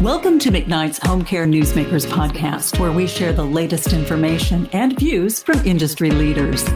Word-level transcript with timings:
Welcome 0.00 0.38
to 0.38 0.50
McKnight's 0.50 0.98
Home 1.06 1.22
Care 1.22 1.44
Newsmakers 1.44 2.06
podcast, 2.06 2.80
where 2.80 2.90
we 2.90 3.06
share 3.06 3.34
the 3.34 3.44
latest 3.44 3.92
information 3.92 4.66
and 4.72 4.98
views 4.98 5.42
from 5.42 5.58
industry 5.66 6.10
leaders. 6.10 6.66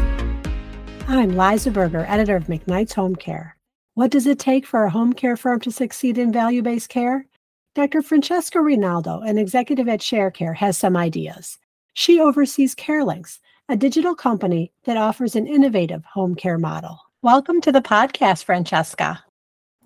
I'm 1.09 1.35
Liza 1.35 1.71
Berger, 1.71 2.05
editor 2.07 2.37
of 2.37 2.49
McKnight's 2.49 2.93
Home 2.93 3.17
Care. 3.17 3.57
What 3.95 4.11
does 4.11 4.27
it 4.27 4.39
take 4.39 4.67
for 4.67 4.85
a 4.85 4.91
home 4.91 5.15
care 5.15 5.39
firm 5.39 5.59
to 5.61 5.73
succeed 5.73 6.19
in 6.19 6.33
value 6.33 6.61
based 6.61 6.91
care? 6.91 7.27
Dr. 7.75 8.03
Francesca 8.03 8.61
Rinaldo, 8.61 9.23
an 9.23 9.39
executive 9.39 9.89
at 9.89 10.01
ShareCare, 10.01 10.57
has 10.57 10.77
some 10.77 10.95
ideas. 10.95 11.57
She 11.95 12.21
oversees 12.21 12.75
CareLinx, 12.75 13.39
a 13.71 13.77
digital 13.77 14.15
company 14.15 14.71
that 14.85 14.99
offers 14.99 15.35
an 15.35 15.47
innovative 15.47 16.05
home 16.05 16.35
care 16.35 16.59
model. 16.59 17.01
Welcome 17.23 17.63
to 17.63 17.73
the 17.73 17.81
podcast, 17.81 18.45
Francesca. 18.45 19.25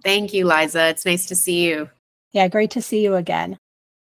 Thank 0.02 0.34
you, 0.34 0.44
Liza. 0.44 0.88
It's 0.88 1.06
nice 1.06 1.26
to 1.26 1.36
see 1.36 1.68
you. 1.68 1.88
Yeah, 2.32 2.48
great 2.48 2.70
to 2.72 2.82
see 2.82 3.02
you 3.02 3.14
again. 3.14 3.58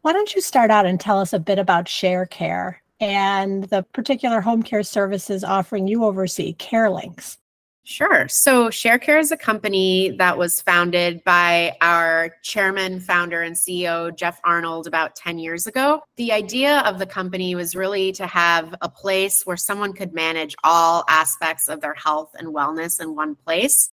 Why 0.02 0.12
don't 0.12 0.34
you 0.34 0.40
start 0.40 0.70
out 0.70 0.86
and 0.86 1.00
tell 1.00 1.18
us 1.18 1.32
a 1.32 1.38
bit 1.38 1.58
about 1.58 1.86
ShareCare 1.86 2.76
and 3.00 3.64
the 3.64 3.82
particular 3.92 4.40
home 4.40 4.62
care 4.62 4.82
services 4.82 5.42
offering 5.42 5.88
you 5.88 6.04
oversee, 6.04 6.54
CareLinx? 6.54 7.38
Sure. 7.86 8.26
So, 8.28 8.68
ShareCare 8.68 9.20
is 9.20 9.30
a 9.30 9.36
company 9.36 10.14
that 10.16 10.38
was 10.38 10.62
founded 10.62 11.22
by 11.24 11.76
our 11.82 12.30
chairman, 12.42 12.98
founder, 12.98 13.42
and 13.42 13.54
CEO, 13.54 14.16
Jeff 14.16 14.40
Arnold, 14.42 14.86
about 14.86 15.14
10 15.16 15.38
years 15.38 15.66
ago. 15.66 16.00
The 16.16 16.32
idea 16.32 16.78
of 16.80 16.98
the 16.98 17.04
company 17.04 17.54
was 17.54 17.76
really 17.76 18.10
to 18.12 18.26
have 18.26 18.74
a 18.80 18.88
place 18.88 19.42
where 19.44 19.58
someone 19.58 19.92
could 19.92 20.14
manage 20.14 20.56
all 20.64 21.04
aspects 21.10 21.68
of 21.68 21.82
their 21.82 21.92
health 21.92 22.30
and 22.38 22.54
wellness 22.54 23.02
in 23.02 23.14
one 23.14 23.34
place. 23.34 23.90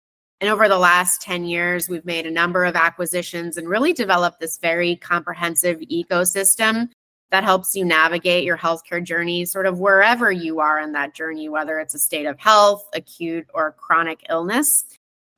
And 0.41 0.49
over 0.49 0.67
the 0.67 0.77
last 0.77 1.21
10 1.21 1.45
years, 1.45 1.87
we've 1.87 2.05
made 2.05 2.25
a 2.25 2.31
number 2.31 2.65
of 2.65 2.75
acquisitions 2.75 3.57
and 3.57 3.69
really 3.69 3.93
developed 3.93 4.39
this 4.39 4.57
very 4.57 4.97
comprehensive 4.97 5.79
ecosystem 5.79 6.89
that 7.31 7.43
helps 7.43 7.75
you 7.75 7.83
navigate 7.83 8.43
your 8.43 8.57
healthcare 8.57 9.03
journey 9.03 9.45
sort 9.45 9.65
of 9.65 9.79
wherever 9.79 10.31
you 10.31 10.59
are 10.59 10.79
in 10.79 10.91
that 10.91 11.13
journey, 11.13 11.49
whether 11.49 11.79
it's 11.79 11.95
a 11.95 11.99
state 11.99 12.25
of 12.25 12.39
health, 12.39 12.87
acute, 12.93 13.47
or 13.53 13.71
chronic 13.73 14.25
illness. 14.29 14.85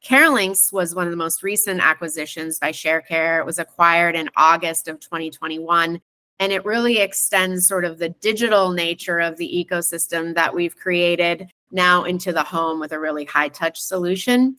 CareLinx 0.04 0.72
was 0.72 0.96
one 0.96 1.06
of 1.06 1.12
the 1.12 1.18
most 1.18 1.44
recent 1.44 1.82
acquisitions 1.82 2.60
by 2.60 2.72
ShareCare. 2.72 3.40
It 3.40 3.46
was 3.46 3.60
acquired 3.60 4.16
in 4.16 4.30
August 4.36 4.88
of 4.88 5.00
2021. 5.00 6.02
And 6.40 6.52
it 6.52 6.66
really 6.66 7.00
extends 7.00 7.68
sort 7.68 7.84
of 7.84 7.98
the 7.98 8.10
digital 8.10 8.72
nature 8.72 9.20
of 9.20 9.38
the 9.38 9.68
ecosystem 9.70 10.36
that 10.36 10.54
we've 10.54 10.76
created 10.76 11.50
now 11.72 12.04
into 12.04 12.32
the 12.32 12.44
home 12.44 12.80
with 12.80 12.92
a 12.92 13.00
really 13.00 13.26
high 13.26 13.50
touch 13.50 13.80
solution. 13.80 14.58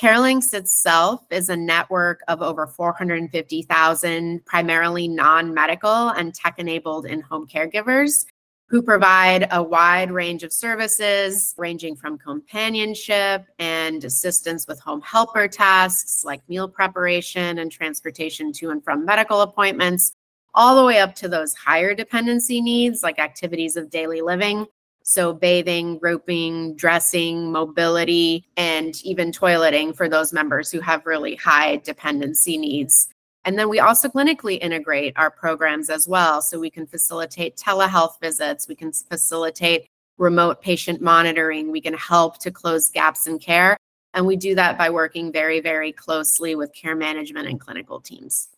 CareLinx 0.00 0.54
itself 0.54 1.26
is 1.30 1.50
a 1.50 1.56
network 1.56 2.22
of 2.26 2.40
over 2.40 2.66
450,000 2.66 4.44
primarily 4.46 5.06
non 5.06 5.52
medical 5.52 6.08
and 6.08 6.34
tech 6.34 6.58
enabled 6.58 7.04
in 7.04 7.20
home 7.20 7.46
caregivers 7.46 8.24
who 8.70 8.80
provide 8.80 9.46
a 9.50 9.62
wide 9.62 10.10
range 10.10 10.42
of 10.42 10.54
services 10.54 11.54
ranging 11.58 11.96
from 11.96 12.16
companionship 12.16 13.44
and 13.58 14.02
assistance 14.02 14.66
with 14.66 14.80
home 14.80 15.02
helper 15.02 15.46
tasks 15.46 16.24
like 16.24 16.40
meal 16.48 16.66
preparation 16.66 17.58
and 17.58 17.70
transportation 17.70 18.54
to 18.54 18.70
and 18.70 18.82
from 18.82 19.04
medical 19.04 19.42
appointments, 19.42 20.12
all 20.54 20.76
the 20.76 20.84
way 20.84 20.98
up 20.98 21.14
to 21.14 21.28
those 21.28 21.52
higher 21.54 21.94
dependency 21.94 22.62
needs 22.62 23.02
like 23.02 23.18
activities 23.18 23.76
of 23.76 23.90
daily 23.90 24.22
living 24.22 24.66
so, 25.10 25.32
bathing, 25.32 25.98
roping, 26.00 26.76
dressing, 26.76 27.50
mobility, 27.50 28.46
and 28.56 28.94
even 29.04 29.32
toileting 29.32 29.92
for 29.92 30.08
those 30.08 30.32
members 30.32 30.70
who 30.70 30.78
have 30.78 31.04
really 31.04 31.34
high 31.34 31.78
dependency 31.78 32.56
needs. 32.56 33.08
And 33.44 33.58
then 33.58 33.68
we 33.68 33.80
also 33.80 34.08
clinically 34.08 34.60
integrate 34.60 35.14
our 35.16 35.28
programs 35.28 35.90
as 35.90 36.06
well. 36.06 36.40
So, 36.40 36.60
we 36.60 36.70
can 36.70 36.86
facilitate 36.86 37.56
telehealth 37.56 38.20
visits, 38.20 38.68
we 38.68 38.76
can 38.76 38.92
facilitate 38.92 39.88
remote 40.16 40.62
patient 40.62 41.00
monitoring, 41.00 41.72
we 41.72 41.80
can 41.80 41.94
help 41.94 42.38
to 42.38 42.52
close 42.52 42.88
gaps 42.88 43.26
in 43.26 43.40
care. 43.40 43.76
And 44.14 44.28
we 44.28 44.36
do 44.36 44.54
that 44.54 44.78
by 44.78 44.90
working 44.90 45.32
very, 45.32 45.58
very 45.58 45.90
closely 45.90 46.54
with 46.54 46.72
care 46.72 46.94
management 46.94 47.48
and 47.48 47.58
clinical 47.58 48.00
teams. 48.00 48.48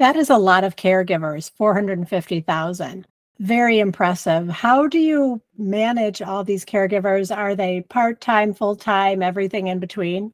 That 0.00 0.16
is 0.16 0.28
a 0.28 0.38
lot 0.38 0.64
of 0.64 0.74
caregivers, 0.74 1.52
450,000 1.52 3.06
very 3.40 3.78
impressive. 3.78 4.48
How 4.48 4.86
do 4.86 4.98
you 4.98 5.40
manage 5.56 6.20
all 6.20 6.44
these 6.44 6.64
caregivers? 6.64 7.34
Are 7.34 7.56
they 7.56 7.80
part 7.88 8.20
time, 8.20 8.52
full 8.52 8.76
time, 8.76 9.22
everything 9.22 9.68
in 9.68 9.78
between? 9.78 10.32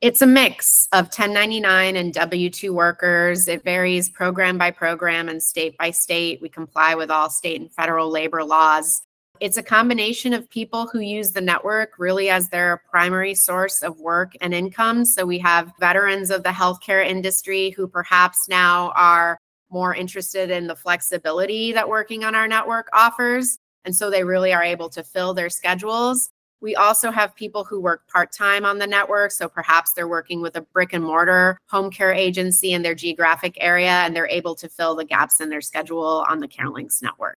It's 0.00 0.22
a 0.22 0.26
mix 0.26 0.88
of 0.92 1.06
1099 1.06 1.96
and 1.96 2.14
W 2.14 2.48
2 2.48 2.72
workers. 2.72 3.48
It 3.48 3.64
varies 3.64 4.08
program 4.08 4.56
by 4.56 4.70
program 4.70 5.28
and 5.28 5.42
state 5.42 5.76
by 5.76 5.90
state. 5.90 6.40
We 6.40 6.48
comply 6.48 6.94
with 6.94 7.10
all 7.10 7.28
state 7.28 7.60
and 7.60 7.70
federal 7.72 8.10
labor 8.10 8.44
laws. 8.44 9.02
It's 9.40 9.56
a 9.56 9.62
combination 9.62 10.32
of 10.32 10.48
people 10.50 10.86
who 10.86 11.00
use 11.00 11.32
the 11.32 11.40
network 11.40 11.94
really 11.98 12.30
as 12.30 12.48
their 12.48 12.82
primary 12.90 13.34
source 13.34 13.82
of 13.82 13.98
work 13.98 14.32
and 14.40 14.54
income. 14.54 15.04
So 15.04 15.26
we 15.26 15.38
have 15.40 15.72
veterans 15.80 16.30
of 16.30 16.44
the 16.44 16.50
healthcare 16.50 17.04
industry 17.04 17.70
who 17.70 17.88
perhaps 17.88 18.48
now 18.48 18.92
are 18.94 19.38
more 19.70 19.94
interested 19.94 20.50
in 20.50 20.66
the 20.66 20.76
flexibility 20.76 21.72
that 21.72 21.88
working 21.88 22.24
on 22.24 22.34
our 22.34 22.48
network 22.48 22.88
offers. 22.92 23.58
And 23.84 23.94
so 23.94 24.10
they 24.10 24.24
really 24.24 24.52
are 24.52 24.62
able 24.62 24.88
to 24.90 25.02
fill 25.02 25.34
their 25.34 25.50
schedules. 25.50 26.30
We 26.60 26.76
also 26.76 27.10
have 27.10 27.34
people 27.34 27.64
who 27.64 27.80
work 27.80 28.06
part 28.08 28.32
time 28.32 28.66
on 28.66 28.78
the 28.78 28.86
network. 28.86 29.30
So 29.32 29.48
perhaps 29.48 29.94
they're 29.94 30.08
working 30.08 30.42
with 30.42 30.56
a 30.56 30.60
brick 30.60 30.92
and 30.92 31.02
mortar 31.02 31.58
home 31.68 31.90
care 31.90 32.12
agency 32.12 32.72
in 32.72 32.82
their 32.82 32.94
geographic 32.94 33.56
area 33.60 33.90
and 33.90 34.14
they're 34.14 34.28
able 34.28 34.54
to 34.56 34.68
fill 34.68 34.94
the 34.94 35.04
gaps 35.04 35.40
in 35.40 35.48
their 35.48 35.62
schedule 35.62 36.24
on 36.28 36.40
the 36.40 36.48
CareLinx 36.48 37.02
network. 37.02 37.36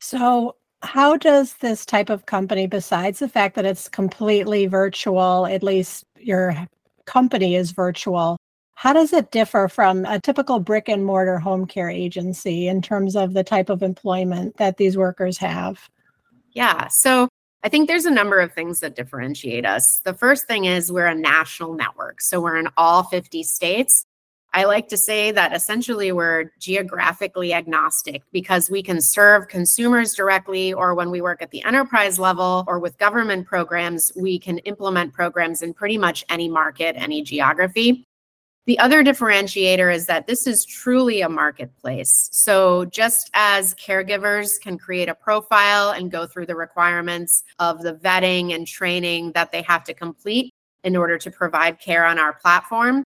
So, 0.00 0.56
how 0.82 1.16
does 1.16 1.54
this 1.54 1.84
type 1.84 2.08
of 2.08 2.26
company, 2.26 2.68
besides 2.68 3.18
the 3.18 3.28
fact 3.28 3.56
that 3.56 3.64
it's 3.64 3.88
completely 3.88 4.66
virtual, 4.66 5.44
at 5.46 5.64
least 5.64 6.04
your 6.16 6.54
company 7.04 7.56
is 7.56 7.72
virtual, 7.72 8.36
how 8.78 8.92
does 8.92 9.12
it 9.12 9.32
differ 9.32 9.66
from 9.66 10.04
a 10.04 10.20
typical 10.20 10.60
brick 10.60 10.88
and 10.88 11.04
mortar 11.04 11.36
home 11.36 11.66
care 11.66 11.90
agency 11.90 12.68
in 12.68 12.80
terms 12.80 13.16
of 13.16 13.34
the 13.34 13.42
type 13.42 13.70
of 13.70 13.82
employment 13.82 14.56
that 14.58 14.76
these 14.76 14.96
workers 14.96 15.36
have? 15.36 15.90
Yeah, 16.52 16.86
so 16.86 17.28
I 17.64 17.70
think 17.70 17.88
there's 17.88 18.04
a 18.04 18.10
number 18.12 18.38
of 18.38 18.52
things 18.52 18.78
that 18.78 18.94
differentiate 18.94 19.66
us. 19.66 20.00
The 20.04 20.14
first 20.14 20.46
thing 20.46 20.66
is 20.66 20.92
we're 20.92 21.08
a 21.08 21.14
national 21.16 21.74
network. 21.74 22.20
So 22.20 22.40
we're 22.40 22.56
in 22.56 22.68
all 22.76 23.02
50 23.02 23.42
states. 23.42 24.04
I 24.54 24.62
like 24.62 24.86
to 24.90 24.96
say 24.96 25.32
that 25.32 25.52
essentially 25.52 26.12
we're 26.12 26.52
geographically 26.60 27.52
agnostic 27.52 28.22
because 28.30 28.70
we 28.70 28.84
can 28.84 29.00
serve 29.00 29.48
consumers 29.48 30.14
directly, 30.14 30.72
or 30.72 30.94
when 30.94 31.10
we 31.10 31.20
work 31.20 31.42
at 31.42 31.50
the 31.50 31.64
enterprise 31.64 32.20
level 32.20 32.62
or 32.68 32.78
with 32.78 32.96
government 32.98 33.48
programs, 33.48 34.12
we 34.14 34.38
can 34.38 34.58
implement 34.58 35.14
programs 35.14 35.62
in 35.62 35.74
pretty 35.74 35.98
much 35.98 36.24
any 36.28 36.48
market, 36.48 36.94
any 36.96 37.22
geography. 37.22 38.07
The 38.66 38.78
other 38.78 39.02
differentiator 39.02 39.94
is 39.94 40.06
that 40.06 40.26
this 40.26 40.46
is 40.46 40.66
truly 40.66 41.22
a 41.22 41.28
marketplace. 41.28 42.28
So, 42.32 42.84
just 42.84 43.30
as 43.32 43.74
caregivers 43.74 44.60
can 44.60 44.76
create 44.76 45.08
a 45.08 45.14
profile 45.14 45.92
and 45.92 46.10
go 46.10 46.26
through 46.26 46.46
the 46.46 46.54
requirements 46.54 47.44
of 47.58 47.82
the 47.82 47.94
vetting 47.94 48.54
and 48.54 48.66
training 48.66 49.32
that 49.32 49.52
they 49.52 49.62
have 49.62 49.84
to 49.84 49.94
complete 49.94 50.52
in 50.84 50.96
order 50.96 51.16
to 51.16 51.30
provide 51.30 51.80
care 51.80 52.04
on 52.04 52.18
our 52.18 52.34
platform, 52.34 53.04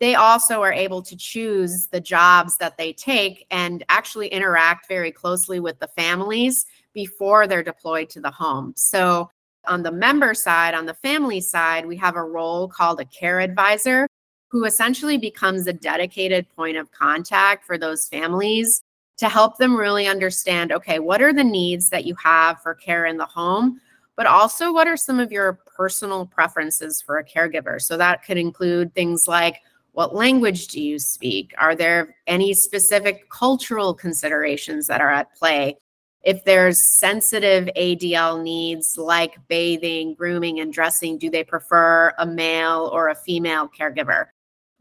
they 0.00 0.14
also 0.14 0.62
are 0.62 0.72
able 0.72 1.02
to 1.02 1.16
choose 1.16 1.88
the 1.88 2.00
jobs 2.00 2.56
that 2.56 2.76
they 2.78 2.92
take 2.92 3.46
and 3.50 3.84
actually 3.88 4.28
interact 4.28 4.88
very 4.88 5.12
closely 5.12 5.60
with 5.60 5.78
the 5.78 5.88
families 5.88 6.64
before 6.94 7.46
they're 7.46 7.62
deployed 7.62 8.08
to 8.10 8.20
the 8.20 8.30
home. 8.30 8.72
So, 8.76 9.30
on 9.66 9.82
the 9.82 9.92
member 9.92 10.34
side, 10.34 10.74
on 10.74 10.86
the 10.86 10.94
family 10.94 11.40
side, 11.40 11.86
we 11.86 11.96
have 11.98 12.16
a 12.16 12.24
role 12.24 12.66
called 12.66 12.98
a 12.98 13.04
care 13.04 13.40
advisor 13.40 14.08
who 14.52 14.66
essentially 14.66 15.16
becomes 15.16 15.66
a 15.66 15.72
dedicated 15.72 16.46
point 16.54 16.76
of 16.76 16.92
contact 16.92 17.64
for 17.64 17.78
those 17.78 18.06
families 18.06 18.82
to 19.16 19.28
help 19.28 19.56
them 19.56 19.74
really 19.74 20.06
understand 20.06 20.72
okay, 20.72 20.98
what 20.98 21.22
are 21.22 21.32
the 21.32 21.42
needs 21.42 21.88
that 21.88 22.04
you 22.04 22.14
have 22.22 22.60
for 22.60 22.74
care 22.74 23.06
in 23.06 23.16
the 23.16 23.24
home? 23.24 23.80
But 24.14 24.26
also, 24.26 24.70
what 24.70 24.86
are 24.86 24.96
some 24.96 25.18
of 25.18 25.32
your 25.32 25.54
personal 25.74 26.26
preferences 26.26 27.00
for 27.00 27.18
a 27.18 27.24
caregiver? 27.24 27.80
So, 27.80 27.96
that 27.96 28.24
could 28.24 28.36
include 28.36 28.94
things 28.94 29.26
like 29.26 29.62
what 29.92 30.14
language 30.14 30.68
do 30.68 30.82
you 30.82 30.98
speak? 30.98 31.54
Are 31.58 31.74
there 31.74 32.14
any 32.26 32.52
specific 32.52 33.30
cultural 33.30 33.94
considerations 33.94 34.86
that 34.86 35.00
are 35.00 35.10
at 35.10 35.34
play? 35.34 35.78
If 36.22 36.44
there's 36.44 36.78
sensitive 36.78 37.70
ADL 37.76 38.42
needs 38.42 38.98
like 38.98 39.36
bathing, 39.48 40.14
grooming, 40.14 40.60
and 40.60 40.72
dressing, 40.72 41.16
do 41.16 41.30
they 41.30 41.42
prefer 41.42 42.12
a 42.18 42.26
male 42.26 42.90
or 42.92 43.08
a 43.08 43.14
female 43.14 43.68
caregiver? 43.68 44.26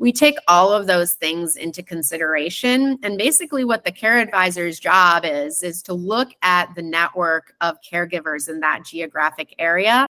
We 0.02 0.12
take 0.12 0.38
all 0.48 0.74
of 0.74 0.88
those 0.88 1.14
things 1.14 1.56
into 1.56 1.84
consideration 1.84 2.98
and 3.04 3.20
basically 3.20 3.64
what 3.64 3.86
the 3.86 3.92
care 3.92 4.18
advisor's 4.18 4.80
job 4.80 5.24
is 5.24 5.62
is 5.62 5.84
to 5.84 5.94
look 5.94 6.32
at 6.42 6.74
the 6.74 6.82
network 6.82 7.54
of 7.62 7.78
caregivers 7.88 8.50
in 8.50 8.60
that 8.62 8.84
geographic 8.84 9.54
area 9.60 10.08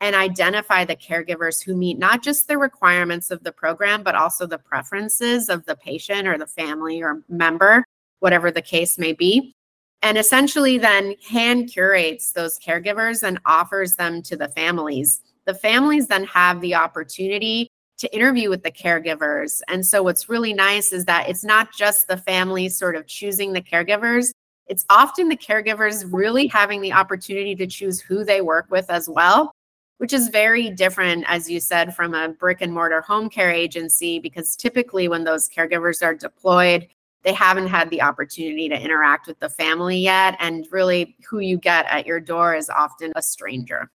and 0.00 0.16
identify 0.16 0.82
the 0.82 0.96
caregivers 0.96 1.62
who 1.62 1.76
meet 1.76 1.98
not 1.98 2.22
just 2.22 2.48
the 2.48 2.56
requirements 2.56 3.30
of 3.30 3.44
the 3.44 3.52
program, 3.52 4.02
but 4.02 4.14
also 4.14 4.46
the 4.46 4.56
preferences 4.56 5.50
of 5.50 5.66
the 5.66 5.76
patient 5.76 6.26
or 6.26 6.38
the 6.38 6.46
family 6.46 7.02
or 7.02 7.20
member, 7.28 7.84
whatever 8.20 8.50
the 8.50 8.62
case 8.62 8.96
may 8.96 9.12
be. 9.12 9.52
And 10.00 10.16
essentially, 10.16 10.78
then 10.78 11.16
hand 11.30 11.70
curates 11.70 12.32
those 12.32 12.58
caregivers 12.58 13.22
and 13.22 13.38
offers 13.44 13.96
them 13.96 14.22
to 14.22 14.36
the 14.36 14.48
families. 14.48 15.20
The 15.44 15.54
families 15.54 16.06
then 16.06 16.24
have 16.24 16.62
the 16.62 16.74
opportunity 16.74 17.68
to 17.98 18.14
interview 18.14 18.50
with 18.50 18.62
the 18.62 18.70
caregivers. 18.70 19.60
And 19.68 19.84
so, 19.86 20.02
what's 20.02 20.28
really 20.28 20.52
nice 20.52 20.92
is 20.92 21.04
that 21.04 21.28
it's 21.28 21.44
not 21.44 21.72
just 21.72 22.08
the 22.08 22.16
families 22.16 22.76
sort 22.76 22.96
of 22.96 23.06
choosing 23.06 23.52
the 23.52 23.62
caregivers, 23.62 24.32
it's 24.66 24.84
often 24.88 25.28
the 25.28 25.36
caregivers 25.36 26.04
really 26.10 26.46
having 26.46 26.80
the 26.80 26.92
opportunity 26.92 27.54
to 27.56 27.66
choose 27.66 28.00
who 28.00 28.24
they 28.24 28.40
work 28.40 28.66
with 28.70 28.90
as 28.90 29.08
well, 29.08 29.52
which 29.98 30.12
is 30.12 30.28
very 30.28 30.70
different, 30.70 31.24
as 31.28 31.50
you 31.50 31.60
said, 31.60 31.94
from 31.94 32.14
a 32.14 32.30
brick 32.30 32.62
and 32.62 32.72
mortar 32.72 33.02
home 33.02 33.28
care 33.28 33.50
agency, 33.50 34.18
because 34.18 34.56
typically 34.56 35.06
when 35.08 35.24
those 35.24 35.48
caregivers 35.48 36.02
are 36.02 36.14
deployed, 36.14 36.88
they 37.24 37.32
haven't 37.32 37.68
had 37.68 37.90
the 37.90 38.02
opportunity 38.02 38.68
to 38.68 38.80
interact 38.80 39.26
with 39.26 39.38
the 39.40 39.48
family 39.48 39.98
yet. 39.98 40.36
And 40.40 40.66
really, 40.70 41.16
who 41.28 41.40
you 41.40 41.58
get 41.58 41.86
at 41.86 42.06
your 42.06 42.20
door 42.20 42.54
is 42.54 42.70
often 42.70 43.12
a 43.16 43.22
stranger. 43.22 43.90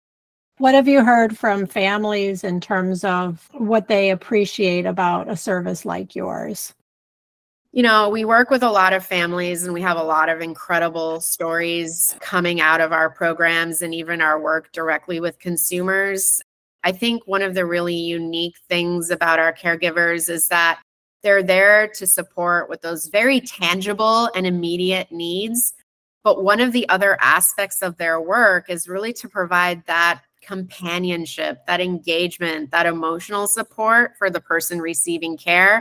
What 0.58 0.74
have 0.74 0.86
you 0.86 1.04
heard 1.04 1.36
from 1.36 1.66
families 1.66 2.44
in 2.44 2.60
terms 2.60 3.02
of 3.02 3.48
what 3.54 3.88
they 3.88 4.10
appreciate 4.10 4.86
about 4.86 5.28
a 5.28 5.36
service 5.36 5.84
like 5.84 6.14
yours? 6.14 6.72
You 7.72 7.82
know, 7.82 8.08
we 8.08 8.24
work 8.24 8.50
with 8.50 8.62
a 8.62 8.70
lot 8.70 8.92
of 8.92 9.04
families 9.04 9.64
and 9.64 9.74
we 9.74 9.82
have 9.82 9.96
a 9.96 10.02
lot 10.02 10.28
of 10.28 10.40
incredible 10.40 11.20
stories 11.20 12.14
coming 12.20 12.60
out 12.60 12.80
of 12.80 12.92
our 12.92 13.10
programs 13.10 13.82
and 13.82 13.92
even 13.92 14.20
our 14.20 14.40
work 14.40 14.70
directly 14.70 15.18
with 15.18 15.40
consumers. 15.40 16.40
I 16.84 16.92
think 16.92 17.26
one 17.26 17.42
of 17.42 17.54
the 17.54 17.66
really 17.66 17.96
unique 17.96 18.54
things 18.68 19.10
about 19.10 19.40
our 19.40 19.52
caregivers 19.52 20.30
is 20.30 20.46
that 20.48 20.80
they're 21.24 21.42
there 21.42 21.88
to 21.88 22.06
support 22.06 22.68
with 22.68 22.80
those 22.80 23.08
very 23.08 23.40
tangible 23.40 24.30
and 24.36 24.46
immediate 24.46 25.10
needs. 25.10 25.72
But 26.22 26.44
one 26.44 26.60
of 26.60 26.70
the 26.70 26.88
other 26.88 27.18
aspects 27.20 27.82
of 27.82 27.96
their 27.96 28.20
work 28.20 28.70
is 28.70 28.88
really 28.88 29.12
to 29.14 29.28
provide 29.28 29.84
that 29.86 30.20
companionship, 30.44 31.66
that 31.66 31.80
engagement, 31.80 32.70
that 32.70 32.86
emotional 32.86 33.46
support 33.46 34.16
for 34.18 34.30
the 34.30 34.40
person 34.40 34.80
receiving 34.80 35.36
care. 35.36 35.80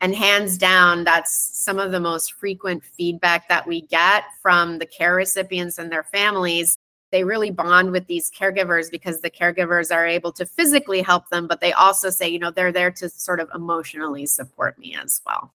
And 0.00 0.14
hands 0.14 0.58
down, 0.58 1.04
that's 1.04 1.50
some 1.54 1.78
of 1.78 1.92
the 1.92 2.00
most 2.00 2.34
frequent 2.34 2.84
feedback 2.84 3.48
that 3.48 3.66
we 3.66 3.82
get 3.82 4.24
from 4.42 4.78
the 4.78 4.86
care 4.86 5.14
recipients 5.14 5.78
and 5.78 5.90
their 5.90 6.02
families. 6.02 6.76
They 7.10 7.24
really 7.24 7.50
bond 7.50 7.92
with 7.92 8.06
these 8.06 8.30
caregivers 8.30 8.90
because 8.90 9.20
the 9.20 9.30
caregivers 9.30 9.94
are 9.94 10.06
able 10.06 10.32
to 10.32 10.44
physically 10.44 11.00
help 11.00 11.28
them, 11.30 11.46
but 11.46 11.60
they 11.60 11.72
also 11.72 12.10
say, 12.10 12.28
you 12.28 12.38
know, 12.38 12.50
they're 12.50 12.72
there 12.72 12.90
to 12.90 13.08
sort 13.08 13.40
of 13.40 13.48
emotionally 13.54 14.26
support 14.26 14.78
me 14.78 14.96
as 15.00 15.22
well. 15.24 15.54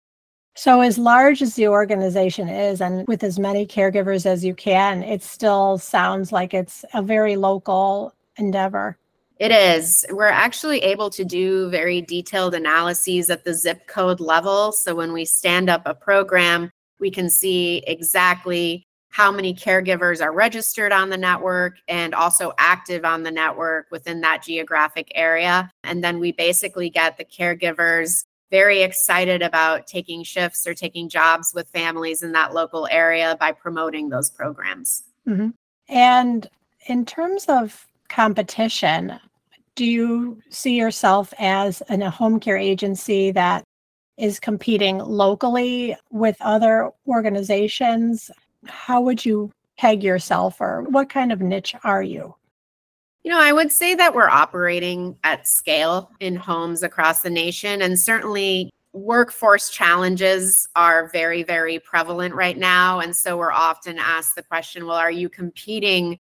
So, 0.57 0.81
as 0.81 0.97
large 0.97 1.43
as 1.43 1.53
the 1.53 1.67
organization 1.67 2.49
is, 2.49 2.81
and 2.81 3.07
with 3.07 3.23
as 3.23 3.37
many 3.37 3.67
caregivers 3.67 4.25
as 4.25 4.43
you 4.43 4.55
can, 4.55 5.03
it 5.03 5.21
still 5.21 5.77
sounds 5.77 6.31
like 6.31 6.51
it's 6.51 6.83
a 6.95 7.01
very 7.03 7.35
local 7.35 8.11
endeavor. 8.37 8.97
It 9.39 9.51
is. 9.51 10.05
We're 10.09 10.25
actually 10.25 10.79
able 10.79 11.09
to 11.11 11.23
do 11.23 11.69
very 11.69 12.01
detailed 12.01 12.55
analyses 12.55 13.29
at 13.29 13.43
the 13.43 13.53
zip 13.53 13.87
code 13.87 14.19
level. 14.19 14.71
So 14.71 14.95
when 14.95 15.13
we 15.13 15.25
stand 15.25 15.69
up 15.69 15.83
a 15.85 15.93
program, 15.93 16.71
we 16.99 17.11
can 17.11 17.29
see 17.29 17.83
exactly 17.85 18.83
how 19.09 19.31
many 19.31 19.53
caregivers 19.53 20.21
are 20.21 20.33
registered 20.33 20.91
on 20.91 21.09
the 21.09 21.17
network 21.17 21.77
and 21.87 22.13
also 22.13 22.53
active 22.57 23.05
on 23.05 23.23
the 23.23 23.31
network 23.31 23.87
within 23.91 24.21
that 24.21 24.43
geographic 24.43 25.11
area. 25.15 25.71
And 25.83 26.03
then 26.03 26.19
we 26.19 26.31
basically 26.31 26.89
get 26.89 27.17
the 27.17 27.25
caregivers 27.25 28.25
very 28.51 28.81
excited 28.81 29.41
about 29.41 29.87
taking 29.87 30.23
shifts 30.23 30.67
or 30.67 30.73
taking 30.73 31.09
jobs 31.09 31.51
with 31.53 31.67
families 31.69 32.23
in 32.23 32.31
that 32.33 32.53
local 32.53 32.87
area 32.91 33.35
by 33.39 33.51
promoting 33.51 34.09
those 34.09 34.29
programs. 34.29 35.03
Mm-hmm. 35.27 35.49
And 35.89 36.49
in 36.87 37.05
terms 37.05 37.45
of 37.47 37.86
competition, 38.09 39.19
do 39.75 39.85
you 39.85 40.41
see 40.49 40.75
yourself 40.75 41.33
as 41.39 41.81
an, 41.89 42.01
a 42.01 42.09
home 42.09 42.39
care 42.39 42.57
agency 42.57 43.31
that 43.31 43.63
is 44.17 44.39
competing 44.39 44.97
locally 44.97 45.95
with 46.11 46.35
other 46.41 46.89
organizations? 47.07 48.31
How 48.65 49.01
would 49.01 49.23
you 49.23 49.51
peg 49.77 50.03
yourself, 50.03 50.59
or 50.59 50.83
what 50.89 51.09
kind 51.09 51.31
of 51.31 51.39
niche 51.39 51.75
are 51.83 52.01
you? 52.01 52.35
You 53.23 53.31
know, 53.31 53.39
I 53.39 53.53
would 53.53 53.71
say 53.71 53.93
that 53.93 54.15
we're 54.15 54.29
operating 54.29 55.17
at 55.23 55.47
scale 55.47 56.09
in 56.19 56.35
homes 56.35 56.81
across 56.81 57.21
the 57.21 57.29
nation, 57.29 57.81
and 57.81 57.99
certainly 57.99 58.71
workforce 58.93 59.69
challenges 59.69 60.67
are 60.75 61.09
very, 61.09 61.43
very 61.43 61.79
prevalent 61.79 62.33
right 62.33 62.57
now. 62.57 62.99
And 62.99 63.15
so 63.15 63.37
we're 63.37 63.51
often 63.51 63.99
asked 63.99 64.35
the 64.35 64.43
question 64.43 64.85
well, 64.85 64.97
are 64.97 65.11
you 65.11 65.29
competing 65.29 66.17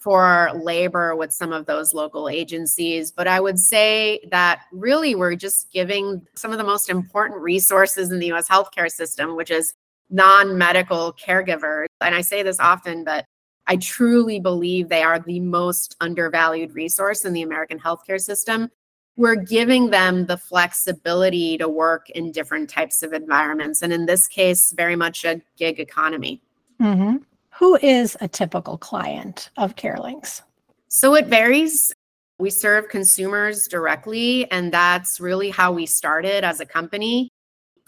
for 0.00 0.50
labor 0.54 1.16
with 1.16 1.32
some 1.32 1.52
of 1.52 1.66
those 1.66 1.94
local 1.94 2.28
agencies. 2.28 3.10
But 3.10 3.26
I 3.26 3.40
would 3.40 3.58
say 3.58 4.20
that 4.30 4.62
really 4.72 5.14
we're 5.14 5.36
just 5.36 5.70
giving 5.72 6.26
some 6.34 6.52
of 6.52 6.58
the 6.58 6.64
most 6.64 6.88
important 6.88 7.40
resources 7.40 8.12
in 8.12 8.18
the 8.18 8.32
US 8.32 8.48
healthcare 8.48 8.90
system, 8.90 9.36
which 9.36 9.50
is 9.50 9.72
non 10.10 10.56
medical 10.56 11.12
caregivers. 11.12 11.86
And 12.00 12.14
I 12.14 12.20
say 12.20 12.42
this 12.42 12.60
often, 12.60 13.04
but 13.04 13.24
I 13.66 13.76
truly 13.76 14.40
believe 14.40 14.88
they 14.88 15.02
are 15.02 15.18
the 15.18 15.40
most 15.40 15.96
undervalued 16.00 16.74
resource 16.74 17.24
in 17.24 17.34
the 17.34 17.42
American 17.42 17.78
healthcare 17.78 18.20
system. 18.20 18.70
We're 19.16 19.36
giving 19.36 19.90
them 19.90 20.26
the 20.26 20.38
flexibility 20.38 21.58
to 21.58 21.68
work 21.68 22.08
in 22.10 22.32
different 22.32 22.70
types 22.70 23.02
of 23.02 23.12
environments. 23.12 23.82
And 23.82 23.92
in 23.92 24.06
this 24.06 24.26
case, 24.26 24.72
very 24.72 24.96
much 24.96 25.24
a 25.24 25.42
gig 25.56 25.80
economy. 25.80 26.40
Mm-hmm. 26.80 27.16
Who 27.58 27.76
is 27.82 28.16
a 28.20 28.28
typical 28.28 28.78
client 28.78 29.50
of 29.56 29.74
CareLinx? 29.74 30.42
So 30.86 31.16
it 31.16 31.26
varies. 31.26 31.92
We 32.38 32.50
serve 32.50 32.88
consumers 32.88 33.66
directly, 33.66 34.48
and 34.52 34.72
that's 34.72 35.18
really 35.18 35.50
how 35.50 35.72
we 35.72 35.84
started 35.84 36.44
as 36.44 36.60
a 36.60 36.66
company. 36.66 37.30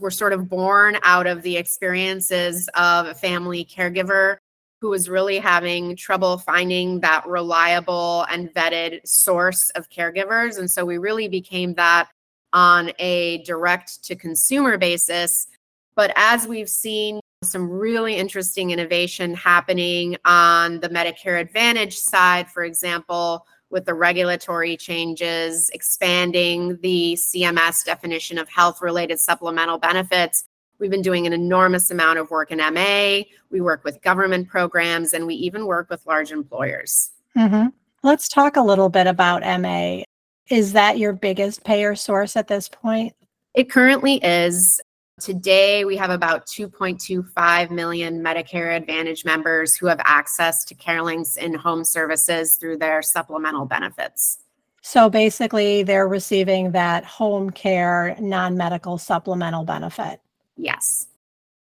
We're 0.01 0.11
sort 0.11 0.33
of 0.33 0.49
born 0.49 0.99
out 1.05 1.29
of 1.29 1.43
the 1.43 1.57
experiences 1.57 2.69
of 2.75 3.07
a 3.07 3.15
family 3.15 3.65
caregiver 3.65 4.39
who 4.81 4.89
was 4.91 5.09
really 5.09 5.39
having 5.39 5.95
trouble 5.95 6.39
finding 6.39 6.99
that 7.01 7.29
reliable 7.29 8.27
and 8.29 8.53
vetted 8.53 9.07
source 9.07 9.71
of 9.77 9.89
caregivers. 9.89 10.59
And 10.59 10.69
so 10.69 10.85
we 10.85 10.99
really 10.99 11.29
became 11.29 11.75
that 11.75 12.09
on 12.53 12.91
a 12.99 13.45
direct 13.45 14.03
to 14.07 14.17
consumer 14.17 14.79
basis. 14.79 15.47
But 15.95 16.13
as 16.17 16.49
we've 16.49 16.69
seen 16.69 17.20
some 17.43 17.71
really 17.71 18.17
interesting 18.17 18.71
innovation 18.71 19.33
happening 19.33 20.15
on 20.27 20.79
the 20.81 20.91
Medicare 20.91 21.41
Advantage 21.41 21.97
side, 21.97 22.51
for 22.51 22.65
example, 22.65 23.47
with 23.71 23.87
the 23.87 23.95
regulatory 23.95 24.77
changes, 24.77 25.71
expanding 25.71 26.77
the 26.83 27.17
CMS 27.19 27.83
definition 27.83 28.37
of 28.37 28.47
health 28.51 28.83
related 28.83 29.19
supplemental 29.19 29.79
benefits. 29.79 30.45
We've 30.79 30.91
been 30.91 31.01
doing 31.01 31.27
an 31.27 31.33
enormous 31.33 31.91
amount 31.91 32.19
of 32.19 32.31
work 32.31 32.51
in 32.51 32.59
MA. 32.59 33.23
We 33.51 33.63
work 33.63 33.85
with 33.85 34.03
government 34.03 34.49
programs 34.49 35.15
and 35.15 35.27
we 35.27 35.35
even 35.37 35.65
work 35.65 35.89
with 35.89 36.05
large 36.05 36.33
employers. 36.33 37.11
Mm-hmm. 37.39 37.69
Let's 38.03 38.29
talk 38.29 38.57
a 38.57 38.63
little 38.63 38.91
bit 38.91 39.07
about 39.07 39.43
MA. 39.63 40.03
Is 40.51 40.75
that 40.75 40.99
your 40.99 41.15
biggest 41.15 41.65
payer 41.65 41.95
source 41.95 42.37
at 42.37 42.49
this 42.49 42.69
point? 42.69 43.15
It 43.55 43.71
currently 43.71 44.17
is. 44.17 44.79
Today, 45.21 45.85
we 45.85 45.97
have 45.97 46.11
about 46.11 46.47
2.25 46.47 47.71
million 47.71 48.23
Medicare 48.23 48.75
Advantage 48.75 49.25
members 49.25 49.77
who 49.77 49.87
have 49.87 50.01
access 50.05 50.65
to 50.65 50.75
CareLinx 50.75 51.37
in 51.37 51.55
home 51.55 51.85
services 51.85 52.55
through 52.55 52.79
their 52.79 53.03
supplemental 53.03 53.67
benefits. 53.67 54.39
So 54.83 55.11
basically, 55.11 55.83
they're 55.83 56.09
receiving 56.09 56.73
that 56.73 57.05
home 57.05 57.51
care 57.51 58.17
non 58.19 58.57
medical 58.57 58.97
supplemental 58.99 59.65
benefit. 59.65 60.21
Yes. 60.57 61.07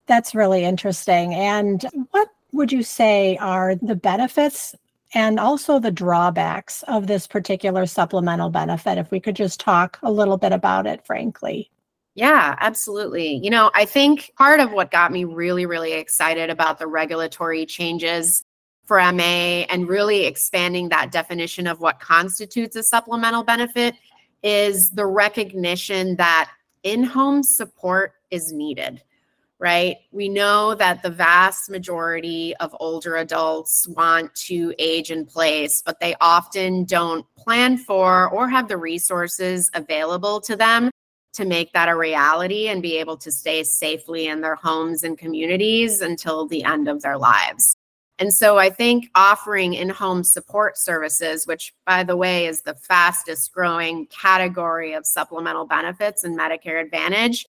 That's 0.07 0.35
really 0.35 0.65
interesting. 0.65 1.35
And 1.35 1.85
what 2.11 2.29
would 2.53 2.71
you 2.71 2.83
say 2.83 3.37
are 3.39 3.75
the 3.75 3.97
benefits 3.97 4.75
and 5.13 5.41
also 5.41 5.79
the 5.79 5.91
drawbacks 5.91 6.85
of 6.85 7.09
this 7.09 7.27
particular 7.27 7.87
supplemental 7.87 8.51
benefit? 8.51 8.99
If 8.99 9.11
we 9.11 9.21
could 9.21 9.37
just 9.37 9.59
talk 9.59 9.99
a 10.03 10.11
little 10.11 10.37
bit 10.37 10.53
about 10.53 10.87
it, 10.87 11.05
frankly. 11.05 11.71
Yeah, 12.21 12.55
absolutely. 12.61 13.41
You 13.43 13.49
know, 13.49 13.71
I 13.75 13.87
think 13.87 14.31
part 14.37 14.61
of 14.61 14.73
what 14.73 14.91
got 14.91 15.11
me 15.11 15.25
really, 15.25 15.65
really 15.65 15.95
excited 15.95 16.51
about 16.51 16.79
the 16.79 16.87
regulatory 16.87 17.65
changes 17.65 18.45
for 18.85 18.99
MA 19.11 19.65
and 19.71 19.89
really 19.89 20.27
expanding 20.27 20.91
that 20.91 21.13
definition 21.13 21.67
of 21.67 21.81
what 21.81 21.99
constitutes 21.99 22.77
a 22.77 22.83
supplemental 22.83 23.43
benefit 23.43 23.95
is 24.43 24.91
the 24.91 25.07
recognition 25.07 26.17
that 26.17 26.51
in 26.83 27.05
home 27.05 27.43
support 27.43 28.13
is 28.31 28.53
needed. 28.53 29.01
right? 29.59 29.97
We 30.13 30.29
know 30.29 30.75
that 30.75 31.03
the 31.03 31.11
vast 31.11 31.71
majority 31.71 32.55
of 32.61 32.77
older 32.81 33.17
adults 33.17 33.89
want 33.89 34.35
to 34.47 34.75
age 34.79 35.11
in 35.11 35.25
place, 35.25 35.83
but 35.87 36.01
they 36.01 36.15
often 36.21 36.85
don't 36.85 37.25
plan 37.35 37.79
for 37.79 38.29
or 38.29 38.51
have 38.51 38.69
the 38.69 38.77
resources 38.77 39.71
available 39.75 40.43
to 40.43 40.55
them 40.57 40.91
to 41.35 41.45
make 41.45 41.73
that 41.73 41.89
a 41.89 41.97
reality 41.97 42.69
and 42.69 42.83
be 42.83 42.99
able 42.99 43.17
to 43.19 43.31
stay 43.31 43.63
safely 43.63 44.27
in 44.27 44.41
their 44.41 44.57
homes 44.57 45.03
and 45.03 45.17
communities 45.17 46.01
until 46.01 46.47
the 46.47 46.65
end 46.65 46.89
of 46.89 47.03
their 47.03 47.19
lives. 47.19 47.77
And 48.19 48.35
so 48.35 48.59
I 48.59 48.69
think 48.69 49.09
offering 49.15 49.73
in 49.73 49.89
home 49.89 50.25
support 50.25 50.77
services, 50.77 51.47
which 51.47 51.73
by 51.87 52.05
the 52.05 52.17
way 52.17 52.47
is 52.47 52.63
the 52.63 52.75
fastest 52.75 53.53
growing 53.53 54.07
category 54.09 54.93
of 54.93 55.07
supplemental 55.07 55.67
benefits 55.67 56.23
in 56.23 56.37
Medicare 56.37 56.85
Advantage, 56.85 57.47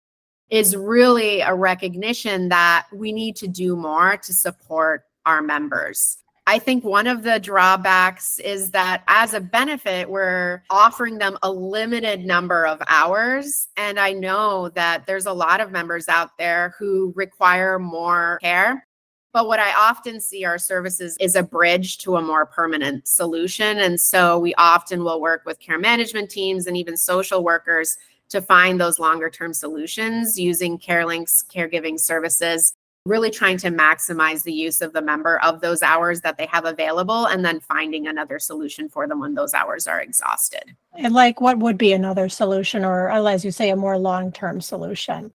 is 0.49 0.75
really 0.75 1.41
a 1.41 1.53
recognition 1.53 2.49
that 2.49 2.87
we 2.93 3.11
need 3.11 3.35
to 3.35 3.47
do 3.47 3.75
more 3.75 4.17
to 4.17 4.33
support 4.33 5.03
our 5.25 5.41
members. 5.41 6.17
I 6.47 6.59
think 6.59 6.83
one 6.83 7.07
of 7.07 7.23
the 7.23 7.39
drawbacks 7.39 8.37
is 8.37 8.69
that 8.71 9.03
as 9.07 9.33
a 9.33 9.41
benefit, 9.41 10.07
we're 10.07 10.61
offering 10.69 11.17
them 11.17 11.39
a 11.41 11.51
limited 11.51 12.23
number 12.23 12.67
of 12.67 12.83
hours. 12.87 13.67
And 13.77 13.99
I 13.99 14.13
know 14.13 14.69
that 14.69 15.07
there's 15.07 15.25
a 15.25 15.33
lot 15.33 15.59
of 15.59 15.71
members 15.71 16.07
out 16.07 16.37
there 16.37 16.75
who 16.77 17.13
require 17.15 17.79
more 17.79 18.37
care. 18.43 18.87
But 19.33 19.47
what 19.47 19.59
I 19.59 19.73
often 19.73 20.21
see 20.21 20.45
our 20.45 20.59
services 20.59 21.17
is 21.19 21.35
a 21.35 21.43
bridge 21.43 21.97
to 21.99 22.15
a 22.15 22.21
more 22.21 22.45
permanent 22.45 23.07
solution. 23.07 23.79
And 23.79 23.99
so 23.99 24.37
we 24.37 24.53
often 24.55 25.03
will 25.03 25.19
work 25.19 25.41
with 25.45 25.59
care 25.59 25.79
management 25.79 26.29
teams 26.29 26.67
and 26.67 26.77
even 26.77 26.95
social 26.95 27.43
workers 27.43 27.97
to 28.29 28.39
find 28.39 28.79
those 28.79 28.99
longer 28.99 29.29
term 29.29 29.53
solutions 29.53 30.39
using 30.39 30.77
CareLinx 30.77 31.45
caregiving 31.53 31.99
services 31.99 32.75
really 33.05 33.29
trying 33.29 33.57
to 33.57 33.69
maximize 33.69 34.43
the 34.43 34.53
use 34.53 34.81
of 34.81 34.91
the 34.93 35.01
member 35.01 35.37
of 35.43 35.61
those 35.61 35.83
hours 35.83 36.21
that 36.21 36.37
they 36.37 36.47
have 36.47 36.65
available 36.65 37.27
and 37.27 37.45
then 37.45 37.59
finding 37.59 38.07
another 38.07 38.39
solution 38.39 38.89
for 38.89 39.07
them 39.07 39.19
when 39.19 39.35
those 39.35 39.53
hours 39.53 39.85
are 39.87 40.01
exhausted. 40.01 40.75
And 40.93 41.13
like 41.13 41.39
what 41.39 41.59
would 41.59 41.77
be 41.77 41.93
another 41.93 42.29
solution 42.29 42.83
or 42.83 43.11
uh, 43.11 43.23
as 43.25 43.45
you 43.45 43.51
say 43.51 43.69
a 43.69 43.75
more 43.75 43.97
long-term 43.97 44.61
solution? 44.61 45.31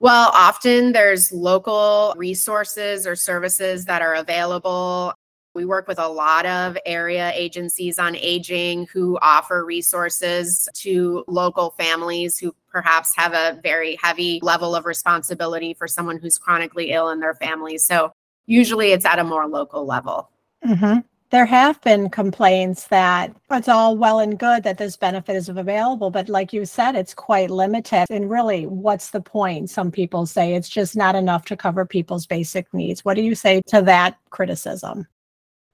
Well, 0.00 0.32
often 0.34 0.90
there's 0.90 1.30
local 1.30 2.14
resources 2.16 3.06
or 3.06 3.14
services 3.14 3.84
that 3.84 4.02
are 4.02 4.14
available 4.14 5.14
we 5.54 5.64
work 5.64 5.86
with 5.86 5.98
a 5.98 6.08
lot 6.08 6.46
of 6.46 6.76
area 6.86 7.32
agencies 7.34 7.98
on 7.98 8.16
aging 8.16 8.86
who 8.92 9.18
offer 9.20 9.64
resources 9.64 10.68
to 10.74 11.24
local 11.28 11.70
families 11.78 12.38
who 12.38 12.54
perhaps 12.70 13.12
have 13.16 13.34
a 13.34 13.60
very 13.62 13.96
heavy 13.96 14.40
level 14.42 14.74
of 14.74 14.86
responsibility 14.86 15.74
for 15.74 15.86
someone 15.86 16.18
who's 16.18 16.38
chronically 16.38 16.90
ill 16.92 17.10
in 17.10 17.20
their 17.20 17.34
family. 17.34 17.76
So 17.78 18.12
usually 18.46 18.92
it's 18.92 19.04
at 19.04 19.18
a 19.18 19.24
more 19.24 19.46
local 19.46 19.86
level. 19.86 20.30
Mm-hmm. 20.66 21.00
There 21.30 21.46
have 21.46 21.80
been 21.80 22.10
complaints 22.10 22.88
that 22.88 23.34
it's 23.50 23.68
all 23.68 23.96
well 23.96 24.20
and 24.20 24.38
good 24.38 24.64
that 24.64 24.76
this 24.76 24.98
benefit 24.98 25.34
is 25.34 25.48
available, 25.48 26.10
but 26.10 26.28
like 26.28 26.52
you 26.52 26.66
said, 26.66 26.94
it's 26.94 27.14
quite 27.14 27.50
limited. 27.50 28.04
And 28.10 28.30
really, 28.30 28.66
what's 28.66 29.10
the 29.10 29.22
point? 29.22 29.70
Some 29.70 29.90
people 29.90 30.26
say 30.26 30.54
it's 30.54 30.68
just 30.68 30.94
not 30.94 31.14
enough 31.14 31.46
to 31.46 31.56
cover 31.56 31.86
people's 31.86 32.26
basic 32.26 32.72
needs. 32.74 33.02
What 33.02 33.14
do 33.14 33.22
you 33.22 33.34
say 33.34 33.62
to 33.68 33.80
that 33.80 34.18
criticism? 34.28 35.06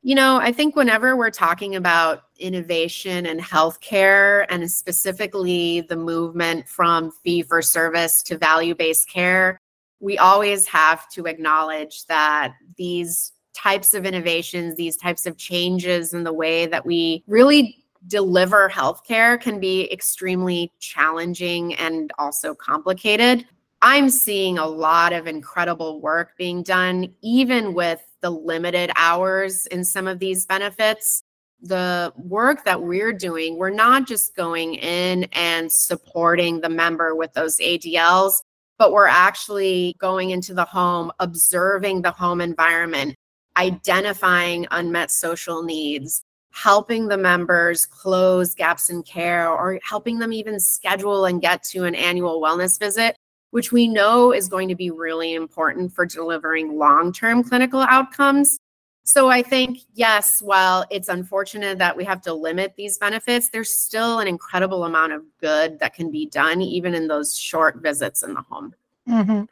You 0.03 0.15
know, 0.15 0.39
I 0.39 0.53
think 0.53 0.77
whenever 0.77 1.17
we're 1.17 1.31
talking 1.31 1.75
about 1.75 2.23
innovation 2.39 3.27
and 3.27 3.41
healthcare, 3.41 4.47
and 4.49 4.71
specifically 4.71 5.81
the 5.83 5.97
movement 5.97 6.69
from 6.69 7.11
fee 7.25 7.43
for 7.43 7.61
service 7.61 8.23
to 8.25 8.39
value 8.39 8.75
based 8.75 9.09
care, 9.09 9.61
we 10.01 10.17
always 10.17 10.67
have 10.69 11.09
to 11.11 11.27
acknowledge 11.27 12.07
that 12.07 12.55
these 12.77 13.33
types 13.55 13.93
of 13.93 14.07
innovations, 14.07 14.77
these 14.77 14.97
types 14.97 15.27
of 15.27 15.37
changes 15.37 16.15
in 16.15 16.23
the 16.23 16.33
way 16.33 16.67
that 16.67 16.87
we 16.87 17.25
really 17.27 17.85
deliver 18.07 18.69
healthcare 18.69 19.41
can 19.41 19.59
be 19.59 19.93
extremely 19.93 20.71
challenging 20.79 21.75
and 21.75 22.13
also 22.19 22.55
complicated. 22.55 23.45
I'm 23.83 24.11
seeing 24.11 24.59
a 24.59 24.67
lot 24.67 25.13
of 25.13 25.27
incredible 25.27 26.01
work 26.01 26.37
being 26.37 26.63
done, 26.63 27.13
even 27.23 27.75
with 27.75 28.01
the 28.21 28.31
limited 28.31 28.91
hours 28.97 29.67
in 29.67 29.85
some 29.85 30.07
of 30.07 30.19
these 30.19 30.47
benefits. 30.47 31.23
The 31.61 32.13
work 32.17 32.65
that 32.65 32.83
we're 32.83 33.13
doing, 33.13 33.59
we're 33.59 33.71
not 33.71 34.07
just 34.07 34.37
going 34.37 34.75
in 34.75 35.25
and 35.33 35.71
supporting 35.71 36.61
the 36.61 36.69
member 36.69 37.17
with 37.17 37.33
those 37.33 37.59
ADLs, 37.59 38.35
but 38.79 38.93
we're 38.93 39.09
actually 39.09 39.97
going 39.99 40.31
into 40.31 40.55
the 40.55 40.65
home, 40.65 41.11
observing 41.19 42.03
the 42.03 42.13
home 42.13 42.41
environment, 42.41 43.17
identifying 43.57 44.69
unmet 44.71 45.11
social 45.11 45.65
needs, 45.65 46.23
helping 46.53 47.09
the 47.09 47.19
members 47.19 47.87
close 47.87 48.55
gaps 48.55 48.89
in 48.89 49.03
care, 49.03 49.51
or 49.51 49.81
helping 49.83 50.21
them 50.21 50.33
even 50.33 50.61
schedule 50.61 51.25
and 51.25 51.43
get 51.43 51.65
to 51.65 51.85
an 51.85 51.97
annual 51.97 52.41
wellness 52.41 52.79
visit 52.79 53.17
which 53.51 53.73
we 53.73 53.89
know 53.89 54.33
is 54.33 54.49
going 54.49 54.69
to 54.69 54.75
be 54.75 54.91
really 54.91 55.35
important 55.35 55.93
for 55.93 56.07
delivering 56.07 56.79
long 56.79 57.13
term 57.13 57.43
clinical 57.43 57.81
outcomes. 57.81 58.61
So 59.05 59.31
I 59.31 59.43
think, 59.43 59.79
yes, 59.95 60.43
while 60.43 60.85
it's 60.91 61.09
unfortunate 61.09 61.79
that 61.79 61.97
we 61.97 62.05
have 62.05 62.21
to 62.23 62.35
limit 62.35 62.75
these 62.77 62.99
benefits, 62.99 63.49
there's 63.49 63.73
still 63.73 64.19
an 64.19 64.29
incredible 64.29 64.85
amount 64.85 65.13
of 65.13 65.23
good 65.41 65.79
that 65.79 65.95
can 65.95 66.11
be 66.11 66.27
done, 66.27 66.61
even 66.61 66.95
in 66.95 67.09
those 67.09 67.39
short 67.39 67.77
visits 67.77 68.23
in 68.23 68.35
the 68.35 68.43
home. 68.43 68.75
Mm-hmm. 69.09 69.45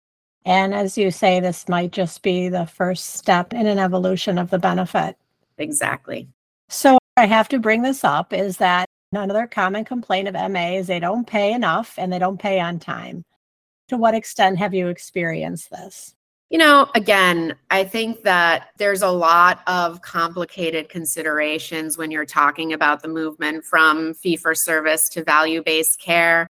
And 0.44 0.74
as 0.74 0.98
you 0.98 1.10
say, 1.10 1.40
this 1.40 1.68
might 1.68 1.90
just 1.90 2.22
be 2.22 2.50
the 2.50 2.66
first 2.66 3.14
step 3.14 3.54
in 3.54 3.66
an 3.66 3.78
evolution 3.78 4.36
of 4.36 4.50
the 4.50 4.58
benefit. 4.58 5.16
Exactly. 5.56 6.28
So 6.68 6.98
I 7.16 7.24
have 7.24 7.48
to 7.48 7.58
bring 7.58 7.80
this 7.80 8.04
up 8.04 8.34
is 8.34 8.58
that 8.58 8.86
another 9.12 9.46
common 9.46 9.86
complaint 9.86 10.28
of 10.28 10.34
MA 10.52 10.76
is 10.76 10.86
they 10.86 11.00
don't 11.00 11.26
pay 11.26 11.52
enough 11.52 11.94
and 11.98 12.12
they 12.12 12.18
don't 12.18 12.38
pay 12.38 12.60
on 12.60 12.78
time. 12.78 13.24
To 13.88 13.96
what 13.96 14.14
extent 14.14 14.58
have 14.58 14.74
you 14.74 14.88
experienced 14.88 15.70
this? 15.70 16.14
You 16.50 16.58
know, 16.58 16.88
again, 16.94 17.56
I 17.70 17.82
think 17.84 18.22
that 18.22 18.68
there's 18.78 19.02
a 19.02 19.10
lot 19.10 19.62
of 19.66 20.02
complicated 20.02 20.88
considerations 20.88 21.98
when 21.98 22.12
you're 22.12 22.24
talking 22.24 22.72
about 22.72 23.02
the 23.02 23.08
movement 23.08 23.64
from 23.64 24.14
fee 24.14 24.36
for 24.36 24.54
service 24.54 25.08
to 25.10 25.24
value 25.24 25.62
based 25.64 26.00
care. 26.00 26.46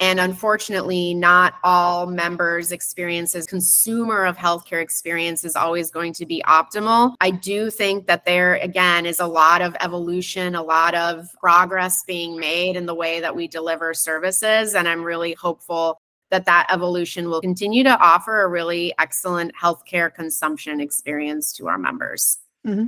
And 0.00 0.18
unfortunately, 0.18 1.14
not 1.14 1.54
all 1.62 2.06
members' 2.06 2.72
experiences, 2.72 3.46
consumer 3.46 4.24
of 4.24 4.36
healthcare 4.36 4.82
experience 4.82 5.44
is 5.44 5.56
always 5.56 5.90
going 5.90 6.14
to 6.14 6.26
be 6.26 6.42
optimal. 6.46 7.14
I 7.20 7.30
do 7.30 7.70
think 7.70 8.06
that 8.06 8.24
there, 8.24 8.56
again, 8.56 9.06
is 9.06 9.20
a 9.20 9.26
lot 9.26 9.62
of 9.62 9.76
evolution, 9.80 10.54
a 10.54 10.62
lot 10.62 10.94
of 10.94 11.28
progress 11.38 12.02
being 12.04 12.36
made 12.36 12.76
in 12.76 12.86
the 12.86 12.94
way 12.94 13.20
that 13.20 13.36
we 13.36 13.46
deliver 13.46 13.94
services. 13.94 14.74
And 14.74 14.88
I'm 14.88 15.04
really 15.04 15.34
hopeful 15.34 16.00
that 16.30 16.46
that 16.46 16.66
evolution 16.70 17.28
will 17.28 17.40
continue 17.40 17.82
to 17.84 17.98
offer 17.98 18.42
a 18.42 18.48
really 18.48 18.92
excellent 18.98 19.52
healthcare 19.60 20.12
consumption 20.12 20.80
experience 20.80 21.52
to 21.52 21.68
our 21.68 21.78
members. 21.78 22.38
Mm-hmm. 22.66 22.86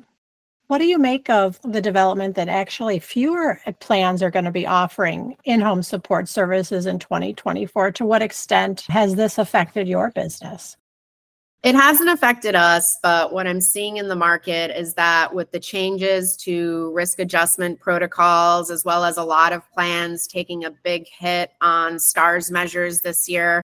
What 0.68 0.78
do 0.78 0.86
you 0.86 0.98
make 0.98 1.30
of 1.30 1.60
the 1.62 1.80
development 1.80 2.34
that 2.34 2.48
actually 2.48 2.98
fewer 2.98 3.60
plans 3.78 4.20
are 4.20 4.32
going 4.32 4.46
to 4.46 4.50
be 4.50 4.66
offering 4.66 5.36
in 5.44 5.60
home 5.60 5.82
support 5.82 6.28
services 6.28 6.86
in 6.86 6.98
2024? 6.98 7.92
To 7.92 8.04
what 8.04 8.20
extent 8.20 8.80
has 8.88 9.14
this 9.14 9.38
affected 9.38 9.86
your 9.86 10.10
business? 10.10 10.76
It 11.66 11.74
hasn't 11.74 12.08
affected 12.08 12.54
us, 12.54 12.96
but 13.02 13.32
what 13.32 13.48
I'm 13.48 13.60
seeing 13.60 13.96
in 13.96 14.06
the 14.06 14.14
market 14.14 14.70
is 14.78 14.94
that 14.94 15.34
with 15.34 15.50
the 15.50 15.58
changes 15.58 16.36
to 16.44 16.92
risk 16.94 17.18
adjustment 17.18 17.80
protocols, 17.80 18.70
as 18.70 18.84
well 18.84 19.02
as 19.02 19.16
a 19.16 19.24
lot 19.24 19.52
of 19.52 19.68
plans 19.72 20.28
taking 20.28 20.64
a 20.64 20.70
big 20.70 21.08
hit 21.08 21.50
on 21.60 21.98
STARS 21.98 22.52
measures 22.52 23.00
this 23.00 23.28
year, 23.28 23.62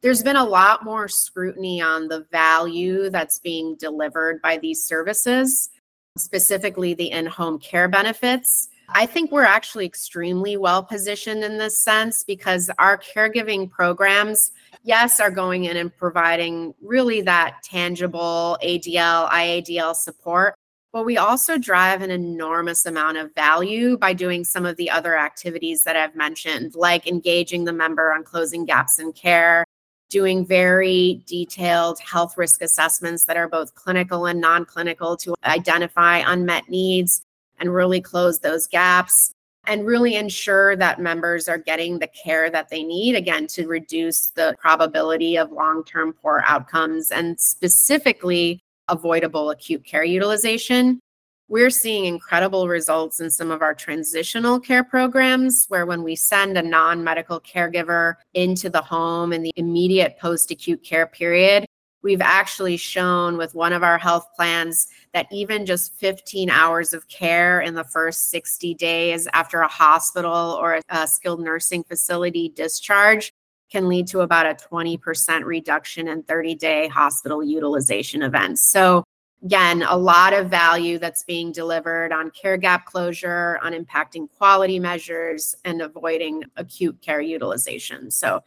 there's 0.00 0.20
been 0.20 0.34
a 0.34 0.44
lot 0.44 0.84
more 0.84 1.06
scrutiny 1.06 1.80
on 1.80 2.08
the 2.08 2.26
value 2.32 3.08
that's 3.08 3.38
being 3.38 3.76
delivered 3.76 4.42
by 4.42 4.58
these 4.58 4.82
services, 4.82 5.70
specifically 6.18 6.92
the 6.92 7.12
in 7.12 7.24
home 7.24 7.60
care 7.60 7.86
benefits. 7.86 8.68
I 8.88 9.06
think 9.06 9.30
we're 9.30 9.44
actually 9.44 9.86
extremely 9.86 10.56
well 10.56 10.82
positioned 10.82 11.44
in 11.44 11.58
this 11.58 11.80
sense 11.80 12.24
because 12.24 12.68
our 12.80 12.98
caregiving 12.98 13.70
programs, 13.70 14.50
yes, 14.84 15.18
are 15.18 15.30
going 15.30 15.64
in 15.64 15.76
and 15.76 15.94
providing 15.96 16.74
really 16.80 17.22
that 17.22 17.62
tangible 17.64 18.56
ADL, 18.62 19.28
IADL 19.30 19.96
support. 19.96 20.54
But 20.92 21.04
we 21.04 21.16
also 21.16 21.58
drive 21.58 22.02
an 22.02 22.12
enormous 22.12 22.86
amount 22.86 23.16
of 23.16 23.34
value 23.34 23.98
by 23.98 24.12
doing 24.12 24.44
some 24.44 24.64
of 24.64 24.76
the 24.76 24.90
other 24.90 25.18
activities 25.18 25.82
that 25.82 25.96
I've 25.96 26.14
mentioned, 26.14 26.76
like 26.76 27.08
engaging 27.08 27.64
the 27.64 27.72
member 27.72 28.12
on 28.12 28.22
closing 28.22 28.64
gaps 28.64 29.00
in 29.00 29.12
care, 29.12 29.64
doing 30.08 30.46
very 30.46 31.24
detailed 31.26 31.98
health 31.98 32.38
risk 32.38 32.62
assessments 32.62 33.24
that 33.24 33.36
are 33.36 33.48
both 33.48 33.74
clinical 33.74 34.26
and 34.26 34.40
non 34.40 34.64
clinical 34.64 35.16
to 35.16 35.34
identify 35.44 36.18
unmet 36.18 36.68
needs 36.68 37.22
and 37.58 37.74
really 37.74 38.00
close 38.00 38.38
those 38.38 38.68
gaps. 38.68 39.33
And 39.66 39.86
really 39.86 40.16
ensure 40.16 40.76
that 40.76 41.00
members 41.00 41.48
are 41.48 41.58
getting 41.58 41.98
the 41.98 42.08
care 42.08 42.50
that 42.50 42.68
they 42.68 42.82
need, 42.82 43.14
again, 43.14 43.46
to 43.48 43.66
reduce 43.66 44.28
the 44.28 44.54
probability 44.58 45.36
of 45.36 45.52
long 45.52 45.84
term 45.84 46.12
poor 46.12 46.42
outcomes 46.46 47.10
and 47.10 47.38
specifically 47.40 48.60
avoidable 48.88 49.50
acute 49.50 49.84
care 49.84 50.04
utilization. 50.04 51.00
We're 51.48 51.70
seeing 51.70 52.06
incredible 52.06 52.68
results 52.68 53.20
in 53.20 53.30
some 53.30 53.50
of 53.50 53.60
our 53.60 53.74
transitional 53.74 54.58
care 54.58 54.82
programs, 54.82 55.66
where 55.68 55.84
when 55.84 56.02
we 56.02 56.16
send 56.16 56.56
a 56.56 56.62
non 56.62 57.04
medical 57.04 57.38
caregiver 57.40 58.14
into 58.32 58.70
the 58.70 58.80
home 58.80 59.32
in 59.32 59.42
the 59.42 59.52
immediate 59.56 60.18
post 60.18 60.50
acute 60.50 60.82
care 60.82 61.06
period, 61.06 61.66
we've 62.04 62.20
actually 62.20 62.76
shown 62.76 63.36
with 63.36 63.54
one 63.54 63.72
of 63.72 63.82
our 63.82 63.98
health 63.98 64.28
plans 64.36 64.88
that 65.14 65.26
even 65.32 65.66
just 65.66 65.94
15 65.94 66.50
hours 66.50 66.92
of 66.92 67.08
care 67.08 67.62
in 67.62 67.74
the 67.74 67.82
first 67.82 68.30
60 68.30 68.74
days 68.74 69.26
after 69.32 69.60
a 69.60 69.68
hospital 69.68 70.56
or 70.60 70.80
a 70.90 71.08
skilled 71.08 71.40
nursing 71.40 71.82
facility 71.82 72.50
discharge 72.50 73.32
can 73.72 73.88
lead 73.88 74.06
to 74.06 74.20
about 74.20 74.46
a 74.46 74.54
20% 74.54 75.44
reduction 75.44 76.06
in 76.06 76.22
30 76.22 76.54
day 76.54 76.86
hospital 76.88 77.42
utilization 77.42 78.22
events. 78.22 78.60
So, 78.70 79.02
again, 79.42 79.82
a 79.82 79.96
lot 79.96 80.34
of 80.34 80.48
value 80.48 80.98
that's 80.98 81.24
being 81.24 81.52
delivered 81.52 82.12
on 82.12 82.30
care 82.30 82.58
gap 82.58 82.84
closure, 82.84 83.58
on 83.62 83.72
impacting 83.72 84.28
quality 84.36 84.78
measures, 84.78 85.56
and 85.64 85.80
avoiding 85.80 86.44
acute 86.56 87.00
care 87.00 87.20
utilization. 87.20 88.10
So, 88.10 88.42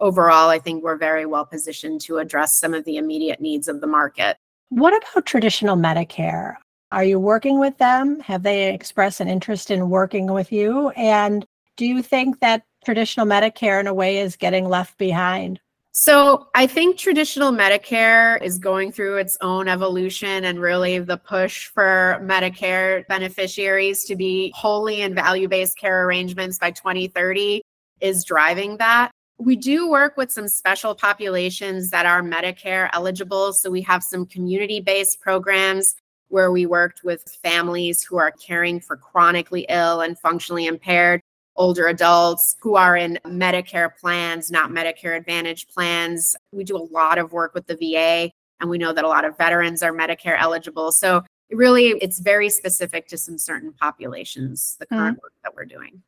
overall, 0.00 0.48
I 0.48 0.58
think 0.58 0.82
we're 0.82 0.96
very 0.96 1.26
well 1.26 1.46
positioned 1.46 2.00
to 2.02 2.18
address 2.18 2.58
some 2.58 2.74
of 2.74 2.84
the 2.84 2.96
immediate 2.96 3.40
needs 3.40 3.68
of 3.68 3.80
the 3.80 3.86
market. 3.86 4.36
What 4.70 4.94
about 4.96 5.26
traditional 5.26 5.76
Medicare? 5.76 6.56
Are 6.90 7.04
you 7.04 7.18
working 7.20 7.58
with 7.58 7.76
them? 7.78 8.20
Have 8.20 8.42
they 8.42 8.72
expressed 8.72 9.20
an 9.20 9.28
interest 9.28 9.70
in 9.70 9.90
working 9.90 10.32
with 10.32 10.52
you? 10.52 10.88
And 10.90 11.46
do 11.76 11.86
you 11.86 12.02
think 12.02 12.40
that 12.40 12.64
traditional 12.84 13.26
Medicare, 13.26 13.80
in 13.80 13.86
a 13.86 13.94
way, 13.94 14.18
is 14.18 14.36
getting 14.36 14.68
left 14.68 14.96
behind? 14.98 15.60
So, 15.92 16.48
I 16.54 16.66
think 16.66 16.96
traditional 16.96 17.50
Medicare 17.50 18.40
is 18.40 18.58
going 18.58 18.92
through 18.92 19.16
its 19.16 19.36
own 19.40 19.68
evolution, 19.68 20.44
and 20.44 20.60
really 20.60 20.98
the 21.00 21.16
push 21.16 21.66
for 21.66 22.20
Medicare 22.22 23.06
beneficiaries 23.08 24.04
to 24.04 24.14
be 24.14 24.52
wholly 24.54 25.00
in 25.00 25.14
value 25.14 25.48
based 25.48 25.76
care 25.76 26.04
arrangements 26.04 26.58
by 26.58 26.70
2030 26.70 27.62
is 28.00 28.24
driving 28.24 28.76
that. 28.76 29.10
We 29.38 29.56
do 29.56 29.88
work 29.88 30.16
with 30.16 30.32
some 30.32 30.48
special 30.48 30.94
populations 30.94 31.90
that 31.90 32.06
are 32.06 32.22
Medicare 32.22 32.90
eligible. 32.92 33.52
So 33.52 33.70
we 33.70 33.82
have 33.82 34.02
some 34.02 34.26
community 34.26 34.80
based 34.80 35.20
programs 35.20 35.94
where 36.28 36.50
we 36.50 36.66
worked 36.66 37.04
with 37.04 37.22
families 37.42 38.02
who 38.02 38.18
are 38.18 38.32
caring 38.32 38.80
for 38.80 38.96
chronically 38.96 39.64
ill 39.68 40.00
and 40.00 40.18
functionally 40.18 40.66
impaired 40.66 41.22
older 41.58 41.88
adults 41.88 42.56
who 42.60 42.76
are 42.76 42.96
in 42.96 43.18
Medicare 43.26 43.94
plans, 43.96 44.50
not 44.50 44.70
Medicare 44.70 45.16
Advantage 45.16 45.66
plans. 45.68 46.34
We 46.52 46.64
do 46.64 46.76
a 46.76 46.88
lot 46.92 47.18
of 47.18 47.32
work 47.32 47.52
with 47.52 47.66
the 47.66 47.74
VA, 47.74 48.30
and 48.60 48.70
we 48.70 48.78
know 48.78 48.92
that 48.92 49.04
a 49.04 49.08
lot 49.08 49.24
of 49.24 49.36
veterans 49.36 49.82
are 49.82 49.92
Medicare 49.92 50.36
eligible. 50.38 50.92
So 50.92 51.24
really, 51.50 51.88
it's 52.00 52.20
very 52.20 52.48
specific 52.48 53.08
to 53.08 53.18
some 53.18 53.38
certain 53.38 53.72
populations, 53.72 54.76
the 54.78 54.86
current 54.86 55.18
mm. 55.18 55.22
work 55.22 55.32
that 55.42 55.54
we're 55.54 55.64
doing. 55.64 56.02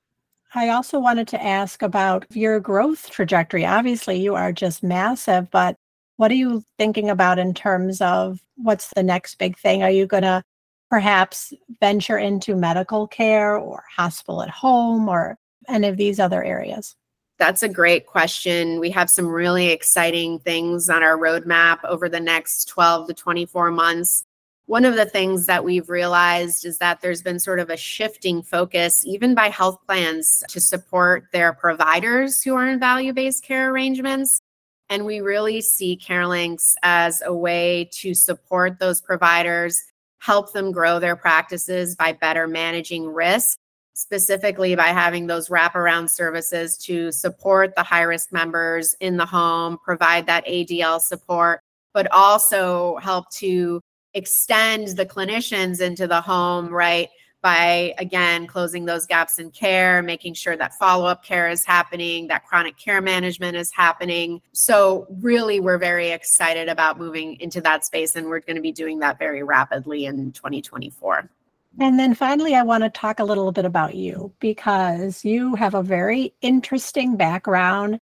I 0.54 0.70
also 0.70 0.98
wanted 0.98 1.28
to 1.28 1.42
ask 1.42 1.82
about 1.82 2.26
your 2.30 2.58
growth 2.58 3.08
trajectory. 3.10 3.64
Obviously, 3.64 4.18
you 4.18 4.34
are 4.34 4.52
just 4.52 4.82
massive, 4.82 5.50
but 5.50 5.76
what 6.16 6.30
are 6.30 6.34
you 6.34 6.64
thinking 6.76 7.08
about 7.08 7.38
in 7.38 7.54
terms 7.54 8.00
of 8.00 8.40
what's 8.56 8.90
the 8.94 9.02
next 9.02 9.36
big 9.36 9.56
thing? 9.58 9.82
Are 9.82 9.90
you 9.90 10.06
going 10.06 10.24
to 10.24 10.42
perhaps 10.90 11.52
venture 11.80 12.18
into 12.18 12.56
medical 12.56 13.06
care 13.06 13.56
or 13.56 13.84
hospital 13.96 14.42
at 14.42 14.50
home 14.50 15.08
or 15.08 15.38
any 15.68 15.86
of 15.86 15.96
these 15.96 16.18
other 16.18 16.42
areas? 16.42 16.96
That's 17.38 17.62
a 17.62 17.68
great 17.68 18.06
question. 18.06 18.80
We 18.80 18.90
have 18.90 19.08
some 19.08 19.26
really 19.26 19.68
exciting 19.68 20.40
things 20.40 20.90
on 20.90 21.02
our 21.02 21.16
roadmap 21.16 21.78
over 21.84 22.08
the 22.08 22.20
next 22.20 22.66
12 22.66 23.06
to 23.06 23.14
24 23.14 23.70
months 23.70 24.24
one 24.70 24.84
of 24.84 24.94
the 24.94 25.04
things 25.04 25.46
that 25.46 25.64
we've 25.64 25.90
realized 25.90 26.64
is 26.64 26.78
that 26.78 27.00
there's 27.00 27.22
been 27.22 27.40
sort 27.40 27.58
of 27.58 27.70
a 27.70 27.76
shifting 27.76 28.40
focus, 28.40 29.04
even 29.04 29.34
by 29.34 29.48
health 29.48 29.80
plans, 29.84 30.44
to 30.48 30.60
support 30.60 31.24
their 31.32 31.52
providers 31.52 32.40
who 32.40 32.54
are 32.54 32.68
in 32.68 32.78
value 32.78 33.12
based 33.12 33.42
care 33.42 33.72
arrangements. 33.72 34.40
And 34.88 35.04
we 35.04 35.22
really 35.22 35.60
see 35.60 35.98
CareLinx 36.00 36.74
as 36.84 37.20
a 37.26 37.34
way 37.34 37.90
to 37.94 38.14
support 38.14 38.78
those 38.78 39.00
providers, 39.00 39.76
help 40.20 40.52
them 40.52 40.70
grow 40.70 41.00
their 41.00 41.16
practices 41.16 41.96
by 41.96 42.12
better 42.12 42.46
managing 42.46 43.08
risk, 43.08 43.58
specifically 43.94 44.76
by 44.76 44.90
having 44.90 45.26
those 45.26 45.48
wraparound 45.48 46.10
services 46.10 46.78
to 46.84 47.10
support 47.10 47.74
the 47.74 47.82
high 47.82 48.02
risk 48.02 48.32
members 48.32 48.94
in 49.00 49.16
the 49.16 49.26
home, 49.26 49.78
provide 49.84 50.26
that 50.26 50.46
ADL 50.46 51.00
support, 51.00 51.60
but 51.92 52.08
also 52.12 52.98
help 52.98 53.28
to 53.30 53.80
extend 54.14 54.88
the 54.88 55.06
clinicians 55.06 55.80
into 55.80 56.06
the 56.06 56.20
home, 56.20 56.68
right? 56.68 57.08
By 57.42 57.94
again 57.98 58.46
closing 58.46 58.84
those 58.84 59.06
gaps 59.06 59.38
in 59.38 59.50
care, 59.50 60.02
making 60.02 60.34
sure 60.34 60.56
that 60.56 60.74
follow 60.74 61.06
up 61.06 61.24
care 61.24 61.48
is 61.48 61.64
happening, 61.64 62.26
that 62.26 62.44
chronic 62.44 62.76
care 62.76 63.00
management 63.00 63.56
is 63.56 63.70
happening. 63.74 64.42
So, 64.52 65.06
really, 65.20 65.58
we're 65.58 65.78
very 65.78 66.10
excited 66.10 66.68
about 66.68 66.98
moving 66.98 67.40
into 67.40 67.62
that 67.62 67.86
space, 67.86 68.14
and 68.14 68.26
we're 68.26 68.40
going 68.40 68.56
to 68.56 68.62
be 68.62 68.72
doing 68.72 68.98
that 68.98 69.18
very 69.18 69.42
rapidly 69.42 70.04
in 70.04 70.32
2024. 70.32 71.30
And 71.78 71.98
then 71.98 72.14
finally, 72.14 72.54
I 72.54 72.62
want 72.62 72.82
to 72.82 72.90
talk 72.90 73.20
a 73.20 73.24
little 73.24 73.52
bit 73.52 73.64
about 73.64 73.94
you 73.94 74.32
because 74.40 75.24
you 75.24 75.54
have 75.54 75.74
a 75.74 75.82
very 75.82 76.34
interesting 76.42 77.16
background. 77.16 78.00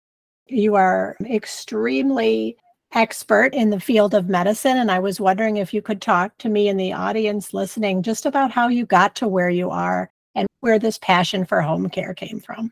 You 0.48 0.76
are 0.76 1.17
extremely 1.30 2.58
expert 2.93 3.54
in 3.54 3.69
the 3.69 3.80
field 3.80 4.13
of 4.13 4.30
medicine. 4.30 4.78
And 4.78 4.91
I 4.91 5.00
was 5.00 5.19
wondering 5.19 5.58
if 5.58 5.73
you 5.73 5.82
could 5.82 6.02
talk 6.02 6.38
to 6.39 6.50
me 6.50 6.69
and 6.69 6.80
the 6.80 6.93
audience 6.93 7.54
listening 7.54 8.02
just 8.02 8.26
about 8.26 8.52
how 8.52 8.67
you 8.67 8.86
got 8.86 9.15
to 9.15 9.28
where 9.28 9.50
you 9.50 9.69
are 9.69 10.12
and 10.36 10.47
where 10.62 10.80
this 10.80 10.97
passion 10.97 11.45
for 11.45 11.62
home 11.62 11.89
care 11.89 12.13
came 12.13 12.39
from. 12.39 12.71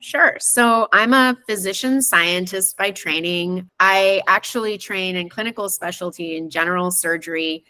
Sure. 0.00 0.36
So 0.38 0.88
I'm 0.92 1.14
a 1.14 1.36
physician 1.48 2.02
scientist 2.02 2.76
by 2.76 2.90
training. 2.90 3.70
I 3.80 4.20
actually 4.26 4.76
train 4.76 5.16
in 5.16 5.30
clinical 5.30 5.70
specialty 5.70 6.36
in 6.36 6.50
general 6.50 6.90
surgery. 6.90 7.64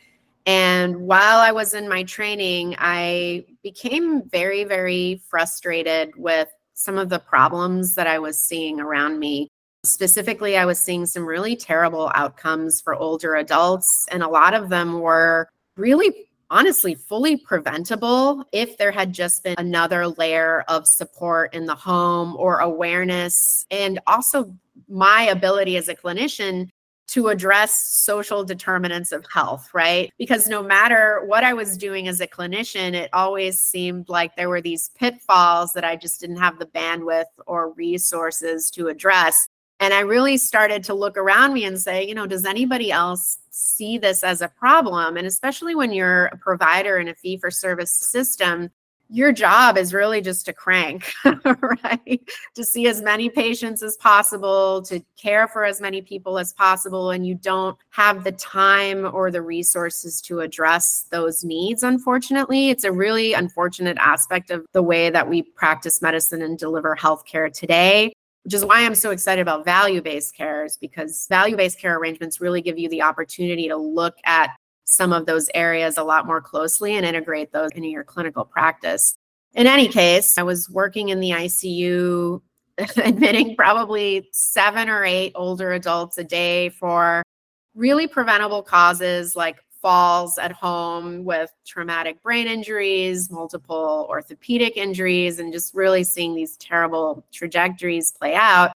And 0.45 0.97
while 0.97 1.39
I 1.39 1.53
was 1.53 1.75
in 1.75 1.89
my 1.89 2.03
training, 2.03 2.75
I 2.79 3.45
became 3.63 4.29
very, 4.29 4.65
very 4.65 5.23
frustrated 5.29 6.11
with 6.17 6.49
some 6.75 6.99
of 6.99 7.09
the 7.09 7.21
problems 7.21 7.95
that 7.95 8.09
I 8.09 8.19
was 8.19 8.41
seeing 8.41 8.81
around 8.81 9.21
me. 9.21 9.49
Specifically, 9.85 10.57
I 10.57 10.65
was 10.65 10.79
seeing 10.81 11.07
some 11.07 11.27
really 11.27 11.57
terrible 11.57 12.11
outcomes 12.15 12.81
for 12.81 12.95
older 12.95 13.37
adults, 13.37 14.07
and 14.11 14.23
a 14.23 14.29
lot 14.29 14.55
of 14.55 14.71
them 14.71 15.01
were 15.01 15.49
really 15.77 16.29
honestly 16.51 16.95
fully 16.95 17.37
preventable 17.37 18.45
if 18.53 18.79
there 18.79 18.93
had 18.93 19.13
just 19.13 19.43
been 19.43 19.57
another 19.59 20.07
layer 20.07 20.65
of 20.69 20.87
support 20.87 21.53
in 21.55 21.67
the 21.67 21.75
home 21.75 22.37
or 22.37 22.59
awareness 22.59 23.67
and 23.71 23.99
also 24.07 24.55
my 24.89 25.23
ability 25.23 25.77
as 25.77 25.89
a 25.89 25.97
clinician 25.97 26.69
to 27.07 27.29
address 27.29 27.75
social 27.75 28.45
determinants 28.45 29.13
of 29.13 29.27
health, 29.33 29.69
right? 29.75 30.13
Because 30.19 30.49
no 30.49 30.63
matter 30.63 31.23
what 31.27 31.45
I 31.45 31.53
was 31.53 31.77
doing 31.77 32.09
as 32.09 32.21
a 32.21 32.27
clinician, 32.27 32.95
it 32.95 33.11
always 33.13 33.61
seemed 33.61 34.09
like 34.09 34.37
there 34.37 34.49
were 34.49 34.63
these 34.63 34.91
pitfalls 34.99 35.73
that 35.75 35.85
I 35.85 35.97
just 35.97 36.21
didn't 36.21 36.39
have 36.39 36.59
the 36.59 36.67
bandwidth 36.67 37.25
or 37.47 37.73
resources 37.73 38.71
to 38.73 38.89
address. 38.89 39.49
And 39.81 39.93
I 39.93 40.01
really 40.01 40.37
started 40.37 40.85
to 40.85 40.95
look 40.95 41.17
around 41.17 41.53
me 41.53 41.65
and 41.65 41.81
say, 41.81 42.07
you 42.07 42.15
know, 42.15 42.27
does 42.27 42.45
anybody 42.45 42.93
else 42.93 43.39
see 43.51 43.99
this 43.99 44.23
as 44.23 44.41
a 44.41 44.49
problem? 44.49 45.17
And 45.17 45.27
especially 45.27 45.75
when 45.75 45.93
you're 45.93 46.27
a 46.27 46.37
provider 46.39 46.99
in 46.99 47.09
a 47.09 47.15
fee 47.15 47.37
for 47.37 47.51
service 47.51 47.93
system, 47.93 48.71
your 49.11 49.33
job 49.33 49.77
is 49.77 49.93
really 49.93 50.21
just 50.21 50.47
to 50.47 50.53
crank, 50.53 51.13
right? 51.25 52.21
To 52.55 52.65
see 52.65 52.89
as 52.89 53.03
many 53.03 53.29
patients 53.29 53.83
as 53.83 53.97
possible, 53.99 54.81
to 54.83 55.01
care 55.21 55.47
for 55.47 55.65
as 55.65 55.81
many 55.81 56.01
people 56.01 56.39
as 56.39 56.53
possible. 56.55 57.11
And 57.11 57.27
you 57.27 57.35
don't 57.35 57.77
have 57.91 58.25
the 58.25 58.33
time 58.33 59.09
or 59.13 59.31
the 59.31 59.43
resources 59.43 60.21
to 60.23 60.41
address 60.41 61.07
those 61.11 61.45
needs, 61.45 61.83
unfortunately. 61.83 62.71
It's 62.71 62.85
a 62.85 62.93
really 62.93 63.35
unfortunate 63.35 63.99
aspect 64.01 64.51
of 64.51 64.65
the 64.73 64.83
way 64.83 65.11
that 65.11 65.29
we 65.29 65.43
practice 65.43 66.01
medicine 66.01 66.41
and 66.41 66.59
deliver 66.59 66.97
healthcare 66.97 67.53
today 67.53 68.15
which 68.45 68.55
is 68.55 68.65
why 68.65 68.85
I'm 68.85 68.95
so 68.95 69.11
excited 69.11 69.41
about 69.41 69.65
value 69.65 70.03
based 70.03 70.37
cares 70.37 70.77
because 70.77 71.27
value 71.29 71.57
based 71.57 71.79
care 71.79 71.97
arrangements 71.99 72.41
really 72.41 72.61
give 72.61 72.79
you 72.79 72.89
the 72.89 73.03
opportunity 73.03 73.69
to 73.69 73.77
look 73.77 74.17
at 74.25 74.51
some 74.85 75.13
of 75.13 75.27
those 75.27 75.49
areas 75.55 75.97
a 75.97 76.05
lot 76.05 76.27
more 76.27 76.41
closely 76.41 76.95
and 76.95 77.07
integrate 77.07 77.53
those 77.53 77.71
into 77.73 77.89
your 77.89 78.05
clinical 78.05 78.45
practice. 78.45 79.15
In 79.55 79.67
any 79.67 79.89
case, 79.89 80.37
I 80.37 80.43
was 80.43 80.69
working 80.69 81.09
in 81.09 81.21
the 81.21 81.31
ICU, 81.31 82.43
admitting 82.97 83.57
probably 83.57 84.29
seven 84.33 84.89
or 84.89 85.05
eight 85.05 85.33
older 85.35 85.73
adults 85.73 86.19
a 86.19 86.25
day 86.25 86.69
for 86.69 87.23
really 87.75 88.07
preventable 88.07 88.63
causes 88.63 89.35
like 89.35 89.57
falls 89.85 90.39
at 90.39 90.51
home 90.51 91.25
with 91.25 91.53
traumatic 91.67 92.23
brain 92.23 92.47
injuries, 92.47 93.31
multiple 93.31 94.07
orthopedic 94.09 94.79
injuries, 94.79 95.39
and 95.39 95.53
just 95.53 95.75
really 95.75 96.03
seeing 96.03 96.35
these 96.35 96.57
terrible 96.57 97.23
trajectories 97.31 98.11
play 98.13 98.35
out. 98.35 98.73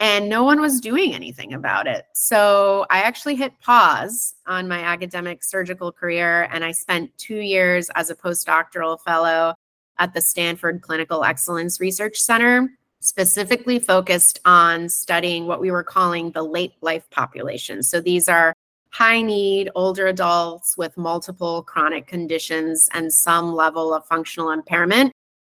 And 0.00 0.28
no 0.28 0.42
one 0.42 0.60
was 0.60 0.80
doing 0.80 1.14
anything 1.14 1.52
about 1.52 1.86
it. 1.86 2.06
So 2.12 2.86
I 2.90 3.02
actually 3.02 3.36
hit 3.36 3.52
pause 3.60 4.34
on 4.44 4.66
my 4.66 4.80
academic 4.80 5.44
surgical 5.44 5.92
career 5.92 6.48
and 6.50 6.64
I 6.64 6.72
spent 6.72 7.16
two 7.18 7.38
years 7.38 7.88
as 7.94 8.10
a 8.10 8.16
postdoctoral 8.16 9.00
fellow 9.00 9.54
at 10.00 10.12
the 10.12 10.20
Stanford 10.20 10.82
Clinical 10.82 11.22
Excellence 11.22 11.78
Research 11.78 12.16
Center, 12.16 12.68
specifically 12.98 13.78
focused 13.78 14.40
on 14.44 14.88
studying 14.88 15.46
what 15.46 15.60
we 15.60 15.70
were 15.70 15.84
calling 15.84 16.32
the 16.32 16.42
late 16.42 16.72
life 16.80 17.08
population. 17.10 17.84
So 17.84 18.00
these 18.00 18.28
are 18.28 18.52
high 18.92 19.22
need 19.22 19.70
older 19.74 20.06
adults 20.06 20.76
with 20.76 20.96
multiple 20.96 21.62
chronic 21.62 22.06
conditions 22.06 22.88
and 22.92 23.12
some 23.12 23.54
level 23.54 23.94
of 23.94 24.06
functional 24.06 24.50
impairment, 24.50 25.12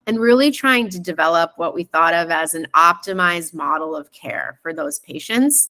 and 0.07 0.19
really 0.19 0.51
trying 0.51 0.89
to 0.89 0.99
develop 0.99 1.51
what 1.55 1.73
we 1.73 1.83
thought 1.83 2.13
of 2.13 2.31
as 2.31 2.53
an 2.53 2.67
optimized 2.73 3.53
model 3.53 3.95
of 3.95 4.11
care 4.11 4.59
for 4.63 4.73
those 4.73 4.99
patients. 4.99 5.69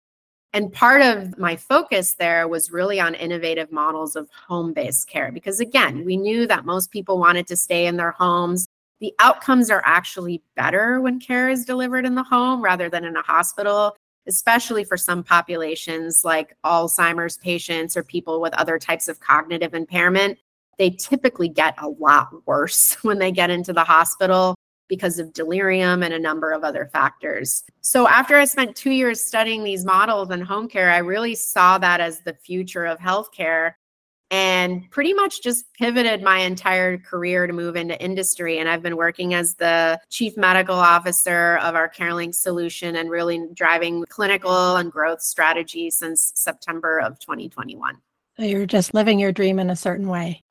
And 0.52 0.72
part 0.72 1.02
of 1.02 1.36
my 1.38 1.56
focus 1.56 2.14
there 2.14 2.46
was 2.46 2.70
really 2.70 3.00
on 3.00 3.14
innovative 3.14 3.72
models 3.72 4.14
of 4.14 4.30
home 4.30 4.72
based 4.72 5.08
care, 5.08 5.32
because 5.32 5.58
again, 5.58 6.04
we 6.04 6.16
knew 6.16 6.46
that 6.46 6.64
most 6.64 6.90
people 6.90 7.18
wanted 7.18 7.46
to 7.48 7.56
stay 7.56 7.86
in 7.86 7.96
their 7.96 8.12
homes. 8.12 8.68
The 9.00 9.12
outcomes 9.18 9.70
are 9.70 9.82
actually 9.84 10.40
better 10.54 11.00
when 11.00 11.18
care 11.18 11.48
is 11.48 11.64
delivered 11.64 12.06
in 12.06 12.14
the 12.14 12.22
home 12.22 12.62
rather 12.62 12.88
than 12.88 13.04
in 13.04 13.16
a 13.16 13.22
hospital 13.22 13.96
especially 14.26 14.84
for 14.84 14.96
some 14.96 15.22
populations 15.22 16.22
like 16.24 16.56
Alzheimer's 16.64 17.36
patients 17.38 17.96
or 17.96 18.02
people 18.02 18.40
with 18.40 18.54
other 18.54 18.78
types 18.78 19.08
of 19.08 19.20
cognitive 19.20 19.74
impairment, 19.74 20.38
they 20.78 20.90
typically 20.90 21.48
get 21.48 21.74
a 21.78 21.88
lot 21.88 22.28
worse 22.46 22.94
when 23.02 23.18
they 23.18 23.32
get 23.32 23.50
into 23.50 23.72
the 23.72 23.84
hospital 23.84 24.54
because 24.88 25.18
of 25.18 25.32
delirium 25.32 26.02
and 26.02 26.14
a 26.14 26.18
number 26.18 26.52
of 26.52 26.62
other 26.62 26.86
factors. 26.86 27.64
So, 27.80 28.06
after 28.06 28.36
I 28.36 28.44
spent 28.44 28.76
two 28.76 28.92
years 28.92 29.20
studying 29.20 29.64
these 29.64 29.84
models 29.84 30.30
in 30.30 30.40
home 30.40 30.68
care, 30.68 30.90
I 30.92 30.98
really 30.98 31.34
saw 31.34 31.78
that 31.78 32.00
as 32.00 32.20
the 32.20 32.34
future 32.34 32.86
of 32.86 32.98
healthcare 32.98 33.72
and 34.30 34.90
pretty 34.90 35.14
much 35.14 35.42
just 35.42 35.72
pivoted 35.74 36.22
my 36.22 36.38
entire 36.38 36.98
career 36.98 37.46
to 37.46 37.52
move 37.52 37.76
into 37.76 38.00
industry. 38.02 38.58
And 38.58 38.68
I've 38.68 38.82
been 38.82 38.96
working 38.96 39.34
as 39.34 39.54
the 39.54 40.00
chief 40.10 40.36
medical 40.36 40.74
officer 40.74 41.58
of 41.58 41.74
our 41.74 41.88
CareLinx 41.88 42.34
solution 42.34 42.96
and 42.96 43.10
really 43.10 43.46
driving 43.54 44.04
clinical 44.08 44.76
and 44.76 44.90
growth 44.90 45.22
strategy 45.22 45.90
since 45.90 46.32
September 46.34 46.98
of 46.98 47.18
2021. 47.20 47.98
So 48.36 48.42
you're 48.42 48.66
just 48.66 48.94
living 48.94 49.18
your 49.18 49.32
dream 49.32 49.58
in 49.58 49.70
a 49.70 49.76
certain 49.76 50.08
way. 50.08 50.42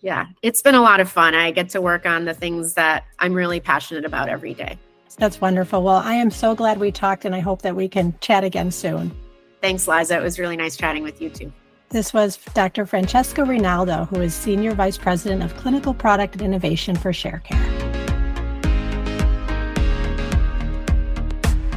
Yeah, 0.00 0.26
it's 0.42 0.62
been 0.62 0.74
a 0.74 0.82
lot 0.82 1.00
of 1.00 1.10
fun. 1.10 1.34
I 1.34 1.50
get 1.50 1.70
to 1.70 1.80
work 1.80 2.06
on 2.06 2.26
the 2.26 2.34
things 2.34 2.74
that 2.74 3.04
I'm 3.18 3.32
really 3.32 3.58
passionate 3.58 4.04
about 4.04 4.28
every 4.28 4.54
day. 4.54 4.78
That's 5.16 5.40
wonderful. 5.40 5.82
Well, 5.82 5.96
I 5.96 6.14
am 6.14 6.30
so 6.30 6.54
glad 6.54 6.78
we 6.78 6.90
talked, 6.92 7.24
and 7.24 7.34
I 7.34 7.40
hope 7.40 7.62
that 7.62 7.76
we 7.76 7.88
can 7.88 8.14
chat 8.20 8.44
again 8.44 8.70
soon. 8.70 9.12
Thanks, 9.60 9.88
Liza. 9.88 10.16
It 10.16 10.22
was 10.22 10.38
really 10.38 10.56
nice 10.56 10.76
chatting 10.76 11.02
with 11.02 11.22
you 11.22 11.30
too. 11.30 11.52
This 11.90 12.12
was 12.12 12.38
Dr. 12.54 12.86
Francesca 12.86 13.44
Rinaldo, 13.44 14.06
who 14.06 14.20
is 14.20 14.34
Senior 14.34 14.74
Vice 14.74 14.98
President 14.98 15.42
of 15.42 15.56
Clinical 15.56 15.94
Product 15.94 16.34
and 16.34 16.42
Innovation 16.42 16.96
for 16.96 17.12
ShareCare. 17.12 17.94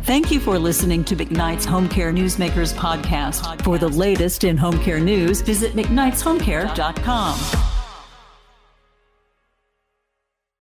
Thank 0.07 0.31
you 0.31 0.39
for 0.39 0.57
listening 0.57 1.03
to 1.03 1.17
McKnight's 1.17 1.65
Home 1.65 1.89
Care 1.89 2.13
Newsmakers 2.13 2.73
podcast. 2.73 3.61
For 3.63 3.77
the 3.77 3.89
latest 3.89 4.45
in 4.45 4.55
home 4.55 4.79
care 4.79 5.01
news, 5.01 5.41
visit 5.41 5.73
McKnight'sHomeCare.com. 5.73 7.76